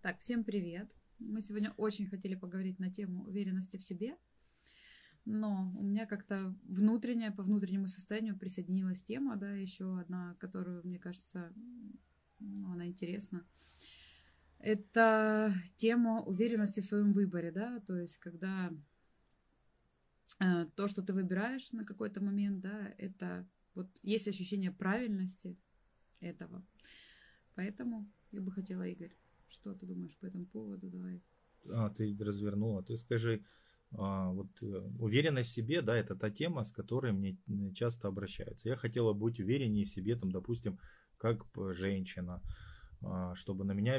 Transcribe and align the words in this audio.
Так, 0.00 0.20
всем 0.20 0.44
привет. 0.44 0.94
Мы 1.18 1.42
сегодня 1.42 1.72
очень 1.76 2.06
хотели 2.06 2.34
поговорить 2.34 2.78
на 2.78 2.90
тему 2.90 3.24
уверенности 3.24 3.76
в 3.76 3.84
себе, 3.84 4.16
но 5.24 5.72
у 5.76 5.82
меня 5.82 6.06
как-то 6.06 6.54
внутренняя, 6.62 7.30
по 7.30 7.42
внутреннему 7.42 7.88
состоянию 7.88 8.38
присоединилась 8.38 9.02
тема, 9.02 9.36
да, 9.36 9.52
еще 9.52 10.00
одна, 10.00 10.36
которую, 10.40 10.86
мне 10.86 10.98
кажется, 10.98 11.52
ну, 12.38 12.72
она 12.72 12.86
интересна. 12.86 13.44
Это 14.60 15.52
тема 15.76 16.22
уверенности 16.22 16.80
в 16.80 16.86
своем 16.86 17.12
выборе, 17.12 17.50
да, 17.50 17.80
то 17.80 17.96
есть 17.96 18.18
когда 18.18 18.72
э, 20.40 20.66
то, 20.74 20.88
что 20.88 21.02
ты 21.02 21.12
выбираешь 21.12 21.70
на 21.72 21.84
какой-то 21.84 22.22
момент, 22.22 22.60
да, 22.60 22.94
это 22.98 23.46
вот 23.74 23.88
есть 24.02 24.28
ощущение 24.28 24.72
правильности 24.72 25.56
этого. 26.20 26.66
Поэтому 27.54 28.10
я 28.30 28.40
бы 28.40 28.50
хотела, 28.50 28.82
Игорь, 28.82 29.14
что 29.48 29.74
ты 29.74 29.86
думаешь 29.86 30.16
по 30.18 30.26
этому 30.26 30.46
поводу? 30.46 30.88
Давай. 30.88 31.22
А, 31.70 31.90
ты 31.90 32.16
развернула. 32.20 32.82
Ты 32.82 32.96
скажи, 32.96 33.44
а, 33.92 34.30
вот 34.30 34.48
э, 34.62 34.66
уверенность 34.98 35.50
в 35.50 35.54
себе, 35.54 35.82
да, 35.82 35.96
это 35.96 36.14
та 36.14 36.30
тема, 36.30 36.64
с 36.64 36.72
которой 36.72 37.12
мне 37.12 37.38
часто 37.74 38.08
обращаются. 38.08 38.68
Я 38.68 38.76
хотела 38.76 39.12
быть 39.12 39.40
увереннее 39.40 39.84
в 39.84 39.90
себе, 39.90 40.16
там, 40.16 40.30
допустим, 40.30 40.78
как 41.18 41.46
женщина, 41.72 42.42
а, 43.02 43.34
чтобы 43.34 43.64
на 43.64 43.72
меня 43.72 43.96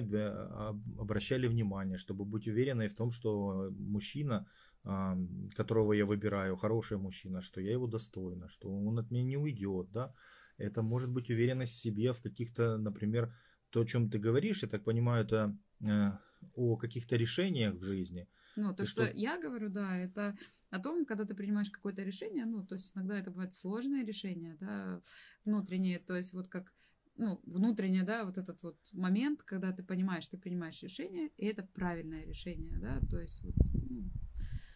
обращали 0.97 1.47
внимание, 1.47 1.97
чтобы 1.97 2.25
быть 2.25 2.47
уверенной 2.47 2.87
в 2.87 2.95
том, 2.95 3.11
что 3.11 3.71
мужчина, 3.77 4.47
а, 4.83 5.17
которого 5.55 5.93
я 5.93 6.05
выбираю, 6.05 6.55
хороший 6.55 6.97
мужчина, 6.97 7.41
что 7.41 7.61
я 7.61 7.71
его 7.71 7.87
достойна, 7.87 8.49
что 8.49 8.69
он 8.69 8.99
от 8.99 9.09
меня 9.11 9.23
не 9.23 9.37
уйдет, 9.37 9.91
да. 9.91 10.13
Это 10.57 10.81
может 10.81 11.11
быть 11.11 11.29
уверенность 11.29 11.73
в 11.73 11.81
себе 11.81 12.11
в 12.11 12.21
каких-то, 12.21 12.77
например, 12.77 13.33
то, 13.71 13.81
о 13.81 13.85
чем 13.85 14.09
ты 14.09 14.19
говоришь, 14.19 14.63
я 14.63 14.69
так 14.69 14.83
понимаю, 14.83 15.25
это 15.25 15.57
э, 15.81 16.11
о 16.55 16.77
каких-то 16.77 17.15
решениях 17.15 17.75
в 17.75 17.83
жизни. 17.83 18.27
Ну, 18.55 18.73
то, 18.73 18.85
что, 18.85 19.05
что 19.05 19.15
я 19.15 19.39
говорю, 19.39 19.69
да, 19.69 19.97
это 19.97 20.35
о 20.69 20.79
том, 20.79 21.05
когда 21.05 21.25
ты 21.25 21.33
принимаешь 21.33 21.69
какое-то 21.69 22.03
решение, 22.03 22.45
ну, 22.45 22.65
то 22.65 22.75
есть 22.75 22.95
иногда 22.95 23.17
это 23.17 23.31
бывает 23.31 23.53
сложное 23.53 24.03
решение, 24.03 24.57
да, 24.59 25.01
внутреннее, 25.45 25.99
то 25.99 26.15
есть 26.15 26.33
вот 26.33 26.49
как, 26.49 26.73
ну, 27.15 27.39
внутреннее, 27.45 28.03
да, 28.03 28.25
вот 28.25 28.37
этот 28.37 28.61
вот 28.63 28.77
момент, 28.91 29.43
когда 29.43 29.71
ты 29.71 29.83
понимаешь, 29.83 30.27
ты 30.27 30.37
принимаешь 30.37 30.81
решение, 30.83 31.29
и 31.37 31.45
это 31.45 31.63
правильное 31.73 32.25
решение, 32.25 32.77
да, 32.79 32.99
то 33.09 33.19
есть 33.19 33.41
вот, 33.43 33.55
ну, 33.89 34.11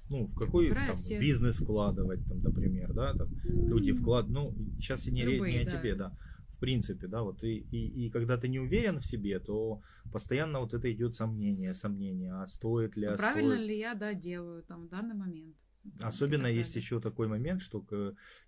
ну, 0.10 0.28
в 0.28 0.36
какой 0.36 0.70
там, 0.70 0.96
все... 0.98 1.20
бизнес 1.20 1.58
вкладывать, 1.58 2.26
там, 2.28 2.40
например, 2.40 2.94
да, 2.94 3.14
там, 3.14 3.30
mm. 3.30 3.68
люди 3.68 3.94
вклад, 3.94 4.30
ну, 4.30 4.56
сейчас 4.80 5.08
и 5.08 5.12
не, 5.12 5.24
Любые, 5.24 5.54
не 5.54 5.60
о 5.62 5.66
да. 5.66 5.72
тебе, 5.78 5.96
да, 5.96 6.18
принципе, 6.64 7.08
да, 7.08 7.24
вот 7.24 7.44
и, 7.44 7.58
и, 7.58 8.06
и 8.06 8.10
когда 8.10 8.38
ты 8.38 8.48
не 8.48 8.60
уверен 8.60 8.98
в 8.98 9.06
себе, 9.06 9.40
то 9.40 9.82
постоянно 10.14 10.62
вот 10.62 10.74
это 10.74 10.90
идет 10.90 11.14
сомнение, 11.14 11.74
сомнение, 11.74 12.34
а 12.34 12.48
стоит 12.48 12.96
ли, 12.96 13.06
а, 13.06 13.16
а 13.16 13.18
правильно 13.18 13.56
стоит... 13.56 13.68
ли 13.68 13.80
я, 13.80 13.96
да, 13.96 14.14
делаю 14.14 14.64
там 14.64 14.86
в 14.86 14.90
данный 14.90 15.16
момент. 15.16 15.66
Особенно 16.02 16.48
есть 16.48 16.76
еще 16.78 17.02
такой 17.02 17.28
момент, 17.28 17.62
что 17.62 17.84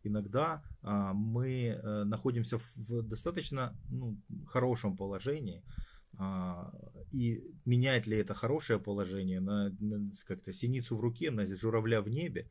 иногда 0.04 0.64
а, 0.82 1.14
мы 1.14 1.78
а, 1.84 2.06
находимся 2.06 2.58
в, 2.58 3.02
достаточно 3.02 3.78
ну, 3.90 4.18
хорошем 4.48 4.96
положении, 4.96 5.62
а, 6.18 6.72
и 7.12 7.54
меняет 7.66 8.08
ли 8.08 8.18
это 8.18 8.34
хорошее 8.34 8.80
положение 8.80 9.42
на, 9.42 9.76
на 9.80 10.10
как-то 10.26 10.54
синицу 10.54 10.96
в 10.96 11.02
руке, 11.02 11.32
на 11.32 11.46
журавля 11.46 12.02
в 12.02 12.08
небе. 12.08 12.50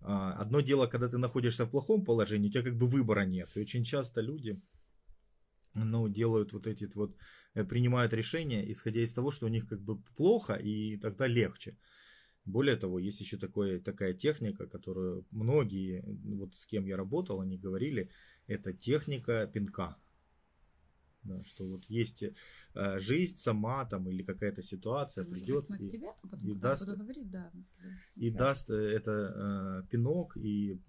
Одно 0.00 0.60
дело, 0.62 0.88
когда 0.88 1.08
ты 1.08 1.18
находишься 1.18 1.64
в 1.64 1.70
плохом 1.70 2.04
положении, 2.04 2.48
у 2.48 2.50
тебя 2.50 2.64
как 2.64 2.76
бы 2.76 2.86
выбора 2.86 3.24
нет. 3.24 3.48
И 3.54 3.60
очень 3.60 3.84
часто 3.84 4.20
люди 4.20 4.60
ну, 5.74 6.08
делают 6.08 6.52
вот 6.52 6.66
эти 6.66 6.88
вот, 6.94 7.16
э, 7.54 7.64
принимают 7.64 8.12
решения, 8.12 8.70
исходя 8.70 9.00
из 9.00 9.12
того, 9.12 9.30
что 9.30 9.46
у 9.46 9.48
них 9.48 9.68
как 9.68 9.80
бы 9.80 9.98
плохо, 10.16 10.54
и 10.54 10.96
тогда 10.96 11.26
легче. 11.26 11.76
Более 12.44 12.76
того, 12.76 12.98
есть 12.98 13.20
еще 13.20 13.38
такое, 13.38 13.78
такая 13.80 14.14
техника, 14.14 14.66
которую 14.66 15.26
многие, 15.30 16.02
вот 16.36 16.56
с 16.56 16.66
кем 16.66 16.86
я 16.86 16.96
работал, 16.96 17.40
они 17.40 17.56
говорили, 17.56 18.10
это 18.48 18.72
техника 18.72 19.48
пинка. 19.52 19.96
Да, 21.22 21.38
что 21.44 21.64
вот 21.64 21.84
есть 21.84 22.24
э, 22.74 22.98
жизнь 22.98 23.36
сама 23.36 23.84
там 23.84 24.08
или 24.08 24.24
какая-то 24.24 24.60
ситуация 24.60 25.24
придет 25.24 25.70
и, 25.78 25.88
тебе, 25.88 26.08
а 26.08 26.26
потом, 26.26 26.48
и 26.48 26.54
даст, 26.54 26.88
говорить, 26.88 27.30
да, 27.30 27.52
и 28.16 28.30
да. 28.30 28.38
даст 28.38 28.70
это 28.70 29.84
э, 29.84 29.88
пинок 29.88 30.36
и 30.36 30.80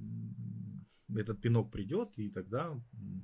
этот 1.18 1.42
пинок 1.42 1.72
придет 1.72 2.18
и 2.18 2.30
тогда 2.30 2.80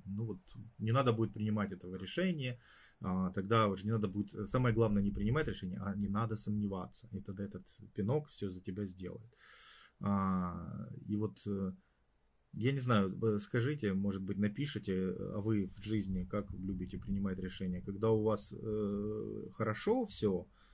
ну 0.05 0.25
вот 0.25 0.39
не 0.77 0.91
надо 0.91 1.13
будет 1.13 1.33
принимать 1.33 1.71
этого 1.71 1.95
решения, 1.95 2.59
а, 3.01 3.31
тогда 3.31 3.67
уже 3.67 3.85
не 3.85 3.91
надо 3.91 4.07
будет 4.07 4.49
самое 4.49 4.73
главное 4.75 5.03
не 5.03 5.11
принимать 5.11 5.47
решение, 5.47 5.79
а 5.81 5.95
не 5.95 6.09
надо 6.09 6.35
сомневаться 6.35 7.07
и 7.11 7.21
тогда 7.21 7.43
этот 7.43 7.65
пинок 7.93 8.27
все 8.27 8.49
за 8.49 8.61
тебя 8.61 8.85
сделает. 8.85 9.33
А, 10.01 10.89
и 11.07 11.15
вот 11.17 11.41
э, 11.47 11.71
я 12.53 12.71
не 12.71 12.79
знаю, 12.79 13.39
скажите, 13.39 13.93
может 13.93 14.21
быть, 14.21 14.37
напишите, 14.37 15.15
а 15.35 15.41
вы 15.41 15.67
в 15.67 15.83
жизни 15.83 16.23
как 16.23 16.49
любите 16.51 16.97
принимать 16.97 17.39
решения, 17.39 17.81
когда 17.81 18.09
у 18.09 18.23
вас 18.23 18.53
э, 18.53 19.47
хорошо 19.51 20.05
все, 20.05 20.47
э, 20.47 20.68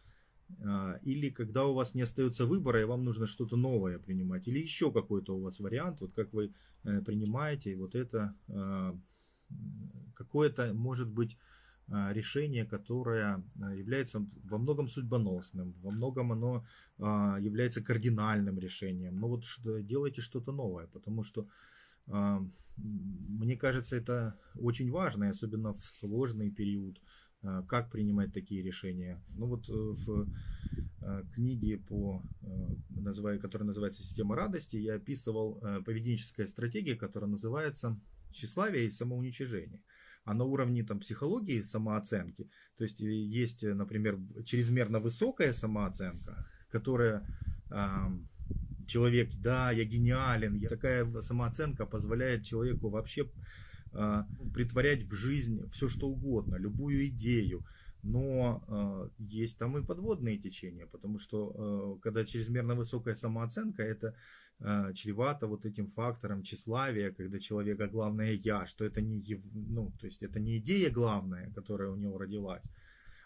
или 1.01 1.29
когда 1.29 1.65
у 1.65 1.73
вас 1.73 1.95
не 1.95 2.03
остается 2.03 2.45
выбора, 2.45 2.81
и 2.81 2.85
вам 2.85 3.03
нужно 3.03 3.25
что-то 3.25 3.57
новое 3.57 3.99
принимать, 3.99 4.47
или 4.47 4.59
еще 4.59 4.91
какой-то 4.91 5.35
у 5.35 5.41
вас 5.41 5.59
вариант, 5.59 6.01
вот 6.01 6.13
как 6.13 6.33
вы 6.33 6.51
э, 6.83 7.01
принимаете 7.01 7.75
вот 7.75 7.95
это, 7.95 8.35
э, 8.47 8.93
какое-то, 10.15 10.73
может 10.73 11.09
быть, 11.09 11.37
а, 11.87 12.11
решение, 12.13 12.65
которое 12.65 13.43
а, 13.61 13.75
является 13.75 14.25
во 14.43 14.57
многом 14.57 14.89
судьбоносным, 14.89 15.75
во 15.83 15.91
многом 15.91 16.31
оно 16.31 16.65
а, 16.97 17.37
является 17.39 17.83
кардинальным 17.83 18.57
решением. 18.57 19.19
Но 19.19 19.27
вот 19.27 19.43
делайте 19.85 20.21
что-то 20.21 20.51
новое, 20.51 20.87
потому 20.87 21.23
что 21.23 21.47
мне 22.77 23.57
кажется, 23.57 23.95
это 23.95 24.37
очень 24.53 24.91
важно, 24.91 25.27
особенно 25.27 25.73
в 25.73 25.79
сложный 25.79 26.51
период, 26.51 27.01
как 27.67 27.91
принимать 27.91 28.33
такие 28.33 28.61
решения. 28.63 29.21
Ну 29.29 29.47
вот 29.47 29.69
э, 29.69 29.73
в 29.73 30.27
книге, 31.33 31.77
по, 31.77 32.23
э, 32.41 33.37
которая 33.39 33.67
называется 33.67 34.01
«Система 34.01 34.35
радости», 34.35 34.77
я 34.77 34.95
описывал 34.95 35.59
э, 35.61 35.81
поведенческая 35.85 36.47
стратегия, 36.47 36.95
которая 36.95 37.29
называется 37.29 37.99
«Тщеславие 38.31 38.85
и 38.85 38.91
самоуничижение» 38.91 39.81
а 40.25 40.33
на 40.33 40.43
уровне 40.43 40.83
там, 40.83 40.99
психологии 40.99 41.61
самооценки, 41.61 42.49
то 42.77 42.83
есть 42.83 42.99
э, 43.01 43.05
есть, 43.05 43.63
э, 43.63 43.73
например, 43.73 44.17
чрезмерно 44.43 44.99
высокая 44.99 45.53
самооценка, 45.53 46.47
которая 46.71 47.25
э, 47.69 47.87
человек, 48.87 49.29
да, 49.35 49.71
я 49.71 49.85
гениален, 49.85 50.55
я, 50.55 50.67
такая 50.67 51.07
самооценка 51.21 51.85
позволяет 51.85 52.43
человеку 52.43 52.89
вообще 52.89 53.21
э, 53.21 53.27
притворять 54.53 55.03
в 55.03 55.13
жизнь 55.13 55.67
все 55.69 55.87
что 55.87 56.07
угодно, 56.09 56.55
любую 56.55 57.07
идею, 57.07 57.65
но 58.05 58.63
э, 58.67 59.09
есть 59.17 59.57
там 59.57 59.77
и 59.77 59.83
подводные 59.83 60.37
течения, 60.37 60.85
потому 60.85 61.17
что 61.17 61.97
э, 61.97 62.01
когда 62.03 62.23
чрезмерно 62.23 62.75
высокая 62.75 63.15
самооценка, 63.15 63.81
это 63.81 64.15
э, 64.59 64.93
чревато 64.93 65.47
вот 65.47 65.65
этим 65.65 65.87
фактором 65.87 66.43
тщеславия, 66.43 67.11
когда 67.11 67.39
человека 67.39 67.87
главное 67.87 68.33
я, 68.33 68.67
что 68.67 68.85
это 68.85 69.01
не 69.01 69.19
ев, 69.19 69.43
ну, 69.53 69.91
то 69.99 70.05
есть 70.05 70.21
это 70.21 70.39
не 70.39 70.59
идея 70.59 70.91
главная, 70.91 71.51
которая 71.53 71.89
у 71.89 71.95
него 71.95 72.19
родилась, 72.19 72.63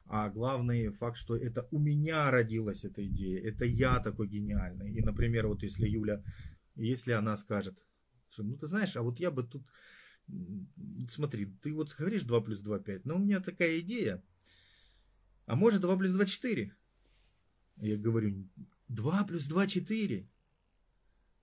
а 0.05 0.29
главный 0.29 0.91
факт, 0.91 1.17
что 1.17 1.35
это 1.35 1.67
у 1.71 1.79
меня 1.79 2.31
родилась 2.31 2.85
эта 2.85 3.05
идея, 3.05 3.41
это 3.41 3.65
я 3.65 3.99
такой 3.99 4.29
гениальный. 4.29 4.93
И, 4.93 5.01
например, 5.01 5.47
вот 5.47 5.61
если 5.61 5.89
Юля, 5.89 6.23
если 6.75 7.11
она 7.11 7.35
скажет, 7.37 7.77
что, 8.29 8.43
ну 8.43 8.55
ты 8.55 8.65
знаешь, 8.65 8.95
а 8.95 9.01
вот 9.01 9.19
я 9.19 9.29
бы 9.29 9.43
тут, 9.43 9.63
смотри, 11.09 11.45
ты 11.61 11.73
вот 11.73 11.93
говоришь 11.97 12.23
2 12.23 12.41
плюс 12.41 12.59
2 12.59 12.79
5, 12.79 13.05
но 13.05 13.15
у 13.15 13.19
меня 13.19 13.39
такая 13.39 13.79
идея, 13.79 14.23
а 15.45 15.55
может 15.55 15.81
2 15.81 15.97
плюс 15.97 16.11
2 16.11 16.25
4? 16.25 16.75
Я 17.77 17.97
говорю, 17.97 18.47
2 18.89 19.23
плюс 19.25 19.47
2 19.47 19.67
4. 19.67 20.29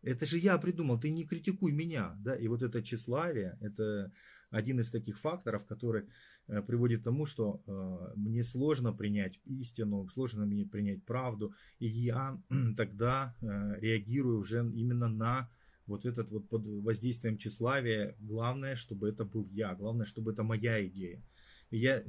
Это 0.02 0.26
же 0.26 0.38
я 0.38 0.58
придумал, 0.58 1.00
ты 1.00 1.10
не 1.10 1.24
критикуй 1.24 1.72
меня. 1.72 2.14
Да? 2.20 2.36
И 2.36 2.46
вот 2.46 2.62
это 2.62 2.82
тщеславие, 2.82 3.58
это 3.60 4.12
один 4.50 4.80
из 4.80 4.90
таких 4.90 5.18
факторов, 5.18 5.66
который 5.66 6.04
э, 6.46 6.62
приводит 6.62 7.00
к 7.00 7.04
тому, 7.04 7.26
что 7.26 7.62
э, 7.66 8.12
мне 8.16 8.44
сложно 8.44 8.92
принять 8.92 9.40
истину, 9.44 10.08
сложно 10.14 10.46
мне 10.46 10.64
принять 10.64 11.04
правду, 11.04 11.52
и 11.78 11.86
я 11.86 12.40
тогда 12.76 13.34
э, 13.40 13.80
реагирую 13.80 14.38
уже 14.38 14.58
именно 14.58 15.08
на 15.08 15.50
вот 15.86 16.04
этот 16.04 16.30
вот 16.30 16.48
под 16.48 16.66
воздействием 16.66 17.38
тщеславия. 17.38 18.16
Главное, 18.20 18.76
чтобы 18.76 19.08
это 19.08 19.24
был 19.24 19.48
я, 19.52 19.74
главное, 19.74 20.06
чтобы 20.06 20.32
это 20.32 20.42
моя 20.42 20.84
идея 20.86 21.22
я 21.70 22.02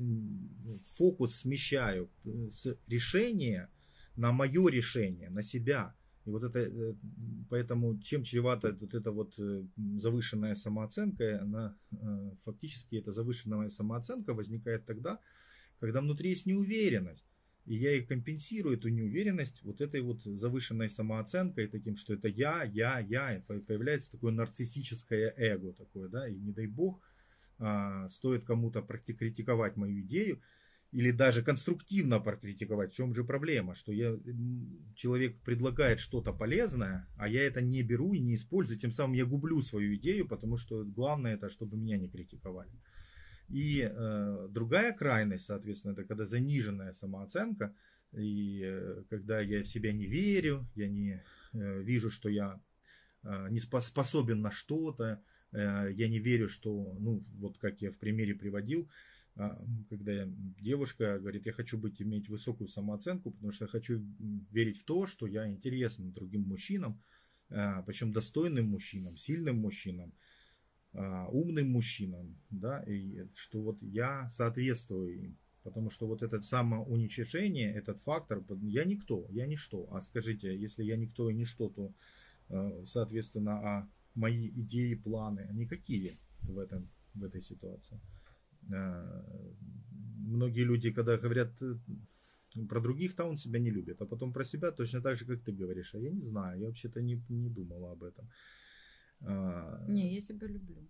фокус 0.97 1.35
смещаю 1.35 2.09
э, 2.25 2.49
с 2.49 2.77
решения 2.87 3.69
на 4.15 4.31
мое 4.31 4.69
решение, 4.69 5.29
на 5.29 5.43
себя. 5.43 5.95
И 6.25 6.29
вот 6.29 6.43
это, 6.43 6.59
э, 6.59 6.95
поэтому 7.49 7.99
чем 7.99 8.23
чревата 8.23 8.75
вот 8.79 8.93
эта 8.93 9.11
вот 9.11 9.39
э, 9.39 9.63
завышенная 9.97 10.55
самооценка, 10.55 11.41
она 11.41 11.75
фактически 12.43 12.95
эта 12.95 13.11
завышенная 13.11 13.69
самооценка 13.69 14.33
возникает 14.33 14.85
тогда, 14.85 15.19
когда 15.79 16.01
внутри 16.01 16.29
есть 16.29 16.45
неуверенность. 16.45 17.27
И 17.67 17.75
я 17.75 17.91
и 17.91 18.01
компенсирую 18.01 18.77
эту 18.77 18.87
неуверенность 18.87 19.61
вот 19.63 19.81
этой 19.81 19.99
вот 19.99 20.23
завышенной 20.23 20.89
самооценкой, 20.89 21.67
таким, 21.67 21.97
что 21.97 22.13
это 22.13 22.29
я, 22.29 22.63
я, 22.63 22.99
я, 22.99 23.35
и 23.35 23.41
появляется 23.41 24.11
такое 24.11 24.31
нарциссическое 24.31 25.33
эго 25.35 25.73
такое, 25.73 26.07
да, 26.07 26.29
и 26.29 26.35
не 26.35 26.53
дай 26.53 26.65
бог, 26.65 27.01
а, 27.59 28.07
стоит 28.07 28.45
кому-то 28.45 28.81
критиковать 28.81 29.75
мою 29.75 29.99
идею, 30.01 30.41
или 30.93 31.11
даже 31.11 31.43
конструктивно 31.43 32.21
прокритиковать. 32.21 32.93
В 32.93 32.95
чем 32.95 33.13
же 33.13 33.25
проблема? 33.25 33.75
Что 33.75 33.91
я, 33.91 34.17
человек 34.95 35.37
предлагает 35.41 35.99
что-то 35.99 36.31
полезное, 36.31 37.05
а 37.17 37.27
я 37.27 37.45
это 37.45 37.59
не 37.61 37.83
беру 37.83 38.13
и 38.13 38.19
не 38.19 38.35
использую. 38.35 38.79
Тем 38.79 38.93
самым 38.93 39.13
я 39.13 39.25
гублю 39.25 39.61
свою 39.61 39.95
идею, 39.95 40.25
потому 40.25 40.55
что 40.55 40.85
главное 40.85 41.33
это, 41.33 41.49
чтобы 41.49 41.75
меня 41.75 41.97
не 41.97 42.07
критиковали. 42.07 42.71
И 43.49 43.81
э, 43.81 44.47
другая 44.49 44.93
крайность, 44.93 45.45
соответственно, 45.45 45.93
это 45.93 46.03
когда 46.03 46.25
заниженная 46.25 46.91
самооценка, 46.91 47.73
и 48.11 48.61
э, 48.63 49.03
когда 49.09 49.39
я 49.39 49.63
в 49.63 49.67
себя 49.67 49.93
не 49.93 50.05
верю, 50.05 50.67
я 50.75 50.87
не 50.87 51.23
э, 51.53 51.81
вижу, 51.81 52.09
что 52.09 52.29
я 52.29 52.59
э, 53.23 53.47
не 53.49 53.59
способен 53.59 54.41
на 54.41 54.51
что-то, 54.51 55.21
э, 55.53 55.89
я 55.93 56.07
не 56.09 56.19
верю, 56.19 56.49
что, 56.49 56.95
ну, 56.99 57.23
вот 57.39 57.57
как 57.57 57.81
я 57.81 57.89
в 57.89 57.99
примере 57.99 58.35
приводил, 58.35 58.89
а, 59.37 59.63
когда 59.89 60.27
девушка 60.59 61.19
говорит, 61.19 61.45
я 61.45 61.51
хочу 61.51 61.77
быть, 61.77 62.01
иметь 62.01 62.27
высокую 62.27 62.67
самооценку, 62.67 63.31
потому 63.31 63.51
что 63.51 63.65
я 63.65 63.69
хочу 63.69 64.03
верить 64.51 64.79
в 64.79 64.83
то, 64.83 65.05
что 65.05 65.27
я 65.27 65.47
интересен 65.47 66.11
другим 66.11 66.41
мужчинам, 66.41 66.99
а, 67.49 67.83
причем 67.83 68.11
достойным 68.11 68.65
мужчинам, 68.65 69.15
сильным 69.15 69.57
мужчинам, 69.57 70.11
а, 70.11 70.36
умным 71.31 71.71
мужчинам, 71.71 72.35
да, 72.49 72.81
и 72.83 73.27
что 73.35 73.61
вот 73.61 73.77
я 73.81 74.29
соответствую 74.29 75.23
им. 75.23 75.37
Потому 75.63 75.89
что 75.89 76.07
вот 76.07 76.23
это 76.23 76.41
самоуничижение, 76.41 77.73
этот 77.73 77.99
фактор, 77.99 78.41
я 78.61 78.85
никто, 78.85 79.27
я 79.29 79.45
ничто. 79.45 79.87
А 79.91 80.01
скажите, 80.01 80.57
если 80.57 80.83
я 80.83 80.95
никто 80.95 81.29
и 81.29 81.33
ничто, 81.33 81.69
то, 81.69 81.93
соответственно, 82.85 83.51
а 83.51 83.89
мои 84.15 84.47
идеи, 84.47 84.95
планы, 84.95 85.45
они 85.49 85.65
какие 85.65 86.13
в, 86.41 86.57
этом, 86.57 86.87
в 87.13 87.23
этой 87.23 87.41
ситуации? 87.41 87.99
А, 88.73 89.23
многие 90.25 90.63
люди, 90.63 90.91
когда 90.91 91.17
говорят 91.17 91.51
э, 91.61 91.75
про 92.69 92.81
других-то 92.81 93.25
он 93.25 93.37
себя 93.37 93.59
не 93.59 93.69
любит, 93.69 94.01
а 94.01 94.05
потом 94.05 94.33
про 94.33 94.43
себя 94.43 94.71
точно 94.71 95.01
так 95.01 95.17
же, 95.17 95.25
как 95.25 95.41
ты 95.41 95.51
говоришь. 95.51 95.95
А 95.95 95.99
я 95.99 96.09
не 96.09 96.21
знаю, 96.21 96.59
я 96.59 96.67
вообще-то 96.67 97.01
не, 97.01 97.21
не 97.29 97.49
думала 97.49 97.91
об 97.91 98.03
этом. 98.03 98.29
А, 99.21 99.85
не, 99.87 100.15
я 100.15 100.21
себя 100.21 100.47
люблю. 100.47 100.87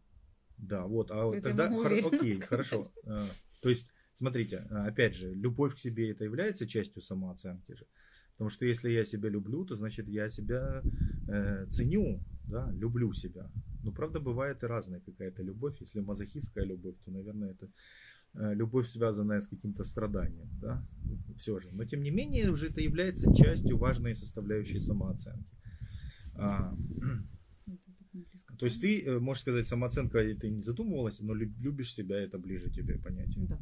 Да, 0.58 0.86
вот, 0.86 1.12
а 1.12 1.28
это 1.34 1.50
тогда 1.50 1.70
хор- 1.70 1.94
окей, 1.94 2.34
сказать. 2.36 2.50
хорошо. 2.50 2.92
А, 3.06 3.24
то 3.62 3.70
есть, 3.70 3.90
смотрите, 4.14 4.58
опять 4.70 5.16
же, 5.16 5.34
любовь 5.34 5.76
к 5.76 5.80
себе 5.80 6.12
это 6.12 6.24
является 6.24 6.68
частью 6.68 7.02
самооценки 7.02 7.74
же. 7.74 7.86
Потому 8.38 8.50
что 8.52 8.66
если 8.66 8.92
я 8.92 9.04
себя 9.04 9.30
люблю, 9.30 9.66
то 9.66 9.76
значит 9.76 10.08
я 10.08 10.30
себя 10.30 10.84
э, 11.28 11.66
ценю, 11.72 12.24
да, 12.48 12.72
люблю 12.72 13.12
себя. 13.12 13.50
Но 13.84 13.92
правда 13.92 14.20
бывает 14.20 14.62
и 14.64 14.68
разная 14.68 15.00
какая-то 15.00 15.42
любовь. 15.42 15.78
Если 15.82 16.02
мазохистская 16.02 16.64
любовь, 16.64 16.96
то, 17.04 17.12
наверное, 17.12 17.52
это 17.52 17.68
э, 18.36 18.54
любовь, 18.54 18.88
связанная 18.88 19.40
с 19.40 19.48
каким-то 19.48 19.84
страданием, 19.84 20.50
да, 20.62 20.86
все 21.36 21.60
же. 21.60 21.68
Но 21.74 21.86
тем 21.86 22.04
не 22.04 22.12
менее, 22.12 22.52
уже 22.52 22.70
это 22.70 22.80
является 22.80 23.34
частью 23.34 23.78
важной 23.80 24.16
составляющей 24.16 24.80
самооценки. 24.80 25.50
А, 26.36 26.76
то 28.58 28.66
есть 28.66 28.82
ты, 28.82 29.04
э, 29.04 29.20
можешь 29.20 29.42
сказать, 29.42 29.68
самооценка, 29.68 30.20
ты 30.36 30.50
не 30.50 30.62
задумывалась, 30.62 31.20
но 31.20 31.34
любишь 31.34 31.94
себя, 31.94 32.18
это 32.18 32.38
ближе 32.38 32.70
тебе 32.70 32.98
понятие. 32.98 33.48
Да. 33.48 33.60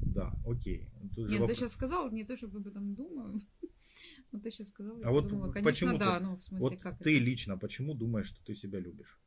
Да, 0.00 0.32
окей. 0.46 0.88
Тут 1.14 1.28
Нет, 1.28 1.40
вопрос... 1.40 1.50
ты 1.50 1.54
сейчас 1.54 1.72
сказал, 1.72 2.10
не 2.10 2.24
то, 2.24 2.36
чтобы 2.36 2.58
об 2.58 2.66
этом 2.66 2.94
думаю. 2.94 3.40
Но 4.32 4.40
ты 4.40 4.50
сейчас 4.50 4.68
сказал, 4.68 5.00
а 5.04 5.10
вот 5.10 5.28
думала, 5.28 5.52
конечно, 5.52 5.70
почему 5.70 5.98
да, 5.98 6.20
ну, 6.20 6.36
в 6.36 6.44
смысле, 6.44 6.68
вот 6.68 6.78
как 6.78 6.98
ты 6.98 7.16
это? 7.16 7.24
лично 7.24 7.58
почему 7.58 7.94
думаешь, 7.94 8.26
что 8.26 8.44
ты 8.44 8.54
себя 8.54 8.80
любишь? 8.80 9.20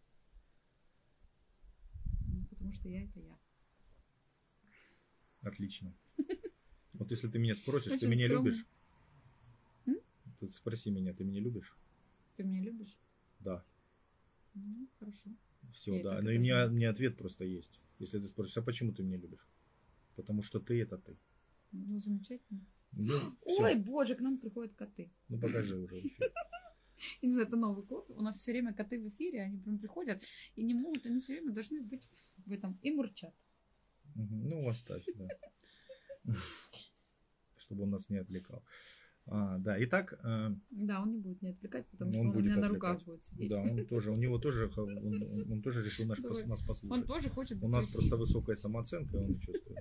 Ну, 2.27 2.45
потому 2.49 2.71
что 2.71 2.89
я 2.89 3.03
это 3.03 3.19
я. 3.19 3.39
Отлично. 5.41 5.93
Вот 6.93 7.11
если 7.11 7.29
ты 7.29 7.39
меня 7.39 7.55
спросишь, 7.55 7.97
ты 7.97 8.07
меня 8.07 8.27
любишь? 8.27 8.65
Тут 10.39 10.53
спроси 10.55 10.89
меня, 10.89 11.13
ты 11.13 11.23
меня 11.23 11.39
любишь? 11.39 11.77
Ты 12.35 12.43
меня 12.43 12.61
любишь? 12.61 12.97
Да. 13.39 13.63
Ну, 14.65 14.87
хорошо. 14.99 15.29
Все, 15.71 16.03
да. 16.03 16.21
Но 16.21 16.31
и 16.31 16.37
мне, 16.37 16.67
мне 16.67 16.89
ответ 16.89 17.17
просто 17.17 17.45
есть. 17.45 17.79
Если 17.99 18.19
ты 18.19 18.27
спросишь, 18.27 18.57
а 18.57 18.61
почему 18.61 18.93
ты 18.93 19.03
меня 19.03 19.17
любишь? 19.17 19.47
Потому 20.15 20.41
что 20.41 20.59
ты 20.59 20.81
это 20.81 20.97
ты. 20.97 21.17
Ну, 21.71 21.99
замечательно. 21.99 22.65
Ну, 22.91 23.37
Ой, 23.41 23.75
боже, 23.75 24.15
к 24.15 24.21
нам 24.21 24.37
приходят 24.37 24.73
коты. 24.75 25.11
Ну, 25.27 25.39
покажи 25.39 25.77
уже. 25.77 25.95
Я 27.21 27.27
не 27.27 27.33
знаю, 27.33 27.47
это 27.47 27.57
Новый 27.57 27.85
год. 27.85 28.09
У 28.09 28.21
нас 28.21 28.37
все 28.37 28.51
время 28.51 28.73
коты 28.73 28.99
в 28.99 29.07
эфире, 29.09 29.43
они 29.43 29.57
прям 29.57 29.79
приходят 29.79 30.21
и 30.55 30.63
не 30.63 30.73
могут, 30.73 31.05
они 31.05 31.21
все 31.21 31.33
время 31.33 31.53
должны 31.53 31.81
быть 31.81 32.07
в 32.45 32.51
этом 32.51 32.77
и 32.81 32.91
мурчат. 32.91 33.33
Ну, 34.15 34.67
оставь, 34.67 35.05
да. 35.15 35.27
Чтобы 37.57 37.83
он 37.83 37.91
нас 37.91 38.09
не 38.09 38.17
отвлекал. 38.17 38.63
А, 39.31 39.59
да, 39.59 39.75
итак... 39.83 40.19
Э, 40.23 40.49
да, 40.71 41.01
он 41.01 41.11
не 41.11 41.19
будет 41.19 41.41
не 41.43 41.49
отвлекать, 41.49 41.87
потому 41.89 42.11
что 42.11 42.21
он, 42.21 42.29
он 42.29 42.35
у 42.35 42.39
меня 42.39 42.53
отвлекать. 42.53 42.61
на 42.61 42.73
руках 42.73 43.03
будет 43.03 43.25
сидеть. 43.25 43.49
Да, 43.49 43.61
он 43.61 43.85
тоже, 43.89 44.11
у 44.11 44.15
него 44.15 44.39
тоже, 44.39 44.71
он, 44.75 45.51
он 45.51 45.61
тоже 45.61 45.83
решил 45.83 46.05
наш, 46.07 46.19
Давай. 46.19 46.45
нас 46.45 46.61
послушать. 46.63 46.99
Он 46.99 47.05
тоже 47.05 47.29
хочет 47.29 47.63
У 47.63 47.67
нас 47.67 47.91
просто 47.91 48.17
высокая 48.17 48.55
самооценка, 48.55 49.17
и 49.17 49.19
он 49.19 49.35
чувствует. 49.35 49.77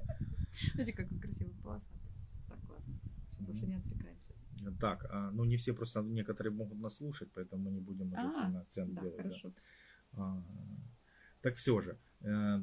Смотрите, 0.52 0.92
как 0.92 1.10
он 1.10 1.18
красивый 1.18 1.54
полосатый. 1.62 1.98
Так, 2.46 2.58
ладно, 2.68 3.00
больше 3.40 3.66
не 3.66 3.76
отвлекаемся. 3.76 4.32
Так, 4.80 5.06
а, 5.10 5.30
ну 5.30 5.44
не 5.44 5.56
все 5.56 5.72
просто, 5.72 6.02
некоторые 6.02 6.52
могут 6.52 6.78
нас 6.78 6.96
слушать, 6.96 7.30
поэтому 7.34 7.62
мы 7.64 7.70
не 7.70 7.80
будем 7.80 8.08
уже 8.12 8.28
а, 8.28 8.32
сильно 8.32 8.60
акцент 8.60 9.00
делать. 9.00 9.16
Хорошо. 9.16 9.52
А, 10.12 10.44
так 11.40 11.54
все 11.54 11.80
же, 11.80 11.96
э, 12.20 12.60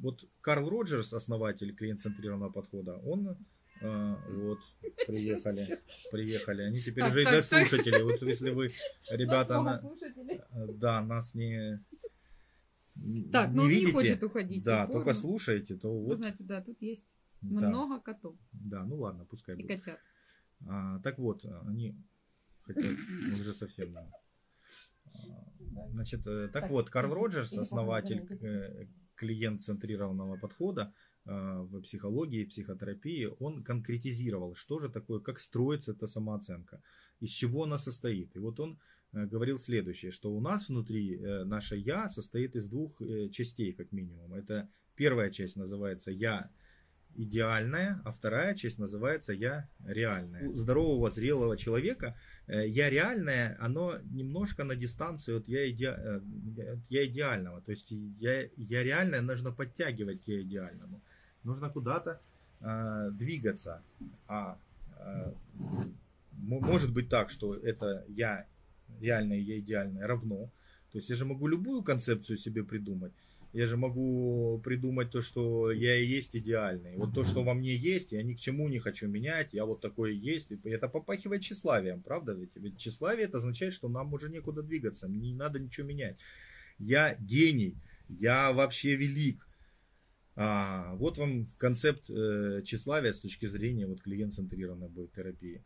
вот 0.00 0.24
Карл 0.40 0.70
Роджерс, 0.70 1.12
основатель 1.12 1.74
клиент-центрированного 1.74 2.50
подхода, 2.50 2.96
он 2.98 3.36
а, 3.82 4.20
вот, 4.28 4.58
приехали, 5.06 5.78
приехали. 6.10 6.62
Они 6.62 6.80
теперь 6.80 7.04
уже 7.04 7.24
так, 7.24 7.44
слушатели. 7.44 8.02
Вот 8.02 8.22
если 8.22 8.50
вы, 8.50 8.68
ребята, 9.10 9.62
на, 9.62 9.80
да, 10.74 11.02
нас 11.02 11.34
не 11.34 11.80
так, 13.32 13.50
не 13.50 13.56
ну 13.56 13.66
видите, 13.66 13.86
не 13.86 13.92
хочет 13.92 14.22
уходить. 14.22 14.62
Да, 14.64 14.86
только 14.86 15.14
слушаете, 15.14 15.76
то 15.76 15.92
вот. 15.92 16.08
Вы 16.10 16.16
знаете, 16.16 16.44
да, 16.44 16.62
тут 16.62 16.80
есть 16.80 17.18
да. 17.40 17.68
много 17.68 18.00
котов. 18.00 18.36
Да, 18.52 18.84
ну 18.84 18.96
ладно, 18.96 19.24
пускай 19.24 19.56
И 19.56 19.62
будет. 19.62 19.84
котят. 19.84 19.98
А, 20.66 21.00
так 21.00 21.18
вот, 21.18 21.44
они 21.66 21.96
хотят 22.62 22.92
уже 23.32 23.54
совсем 23.54 23.92
да. 23.92 24.08
Значит, 25.90 26.26
э, 26.26 26.48
так, 26.52 26.62
так 26.62 26.70
вот, 26.70 26.90
Карл 26.90 27.14
Роджерс, 27.14 27.52
основатель 27.52 28.26
э, 28.40 28.86
клиент-центрированного 29.16 30.36
подхода, 30.36 30.92
а, 31.26 31.62
в 31.62 31.80
психологии, 31.80 32.44
психотерапии, 32.44 33.30
он 33.38 33.62
конкретизировал, 33.62 34.54
что 34.54 34.78
же 34.78 34.90
такое, 34.90 35.20
как 35.20 35.38
строится 35.38 35.92
эта 35.92 36.06
самооценка, 36.06 36.82
из 37.20 37.30
чего 37.30 37.64
она 37.64 37.78
состоит. 37.78 38.36
И 38.36 38.38
вот 38.38 38.60
он 38.60 38.78
э, 39.12 39.24
говорил 39.24 39.58
следующее, 39.58 40.10
что 40.10 40.34
у 40.34 40.40
нас 40.40 40.68
внутри 40.68 41.16
э, 41.16 41.44
наше 41.44 41.76
«я» 41.76 42.10
состоит 42.10 42.56
из 42.56 42.68
двух 42.68 43.00
э, 43.00 43.30
частей, 43.30 43.72
как 43.72 43.90
минимум. 43.90 44.34
Это 44.34 44.68
первая 44.96 45.30
часть 45.30 45.56
называется 45.56 46.10
«я» 46.10 46.50
идеальная, 47.16 48.00
а 48.04 48.10
вторая 48.10 48.54
часть 48.54 48.78
называется 48.78 49.32
«я 49.32 49.68
реальная». 49.84 50.48
У 50.48 50.54
здорового, 50.54 51.10
зрелого 51.10 51.56
человека 51.56 52.16
«я 52.46 52.90
реальная», 52.90 53.56
оно 53.60 53.98
немножко 54.10 54.64
на 54.64 54.76
дистанцию 54.76 55.38
от 55.38 55.48
«я, 55.48 55.68
иде... 55.68 55.90
от 55.90 56.80
я 56.90 57.06
идеального». 57.06 57.60
То 57.60 57.70
есть 57.70 57.90
я, 58.18 58.42
«я 58.56 58.82
реальная» 58.82 59.22
нужно 59.22 59.52
подтягивать 59.52 60.22
к 60.22 60.28
«я 60.28 60.40
идеальному» 60.42 61.00
нужно 61.44 61.70
куда-то 61.70 62.20
э, 62.60 63.10
двигаться. 63.12 63.82
А 64.26 64.58
э, 64.98 65.32
может 66.32 66.92
быть 66.92 67.08
так, 67.08 67.30
что 67.30 67.54
это 67.54 68.04
я 68.08 68.46
реальное, 69.00 69.38
я 69.38 69.58
идеальное 69.58 70.06
равно. 70.06 70.50
То 70.90 70.98
есть 70.98 71.10
я 71.10 71.16
же 71.16 71.24
могу 71.24 71.46
любую 71.46 71.82
концепцию 71.82 72.38
себе 72.38 72.64
придумать. 72.64 73.12
Я 73.54 73.66
же 73.66 73.76
могу 73.76 74.60
придумать 74.64 75.12
то, 75.12 75.22
что 75.22 75.70
я 75.70 75.96
и 75.96 76.04
есть 76.04 76.34
идеальный. 76.34 76.96
Вот 76.96 77.14
то, 77.14 77.22
что 77.22 77.44
во 77.44 77.54
мне 77.54 77.76
есть, 77.76 78.10
я 78.10 78.20
ни 78.24 78.34
к 78.34 78.40
чему 78.40 78.68
не 78.68 78.80
хочу 78.80 79.06
менять, 79.06 79.52
я 79.52 79.64
вот 79.64 79.80
такой 79.80 80.16
есть. 80.16 80.50
И 80.50 80.58
это 80.64 80.88
попахивает 80.88 81.42
тщеславием, 81.42 82.02
правда 82.02 82.32
ведь? 82.32 82.50
Ведь 82.56 82.78
тщеславие 82.78 83.26
это 83.26 83.36
означает, 83.36 83.72
что 83.72 83.88
нам 83.88 84.12
уже 84.12 84.28
некуда 84.28 84.62
двигаться, 84.62 85.08
не 85.08 85.34
надо 85.34 85.60
ничего 85.60 85.86
менять. 85.86 86.18
Я 86.80 87.14
гений, 87.20 87.76
я 88.08 88.52
вообще 88.52 88.96
велик, 88.96 89.46
а, 90.34 90.96
вот 90.96 91.18
вам 91.18 91.46
концепт 91.56 92.10
э, 92.10 92.62
тщеславия 92.64 93.12
с 93.12 93.20
точки 93.20 93.46
зрения 93.46 93.86
вот, 93.86 94.02
клиент-центрированной 94.02 94.90
терапии 95.14 95.62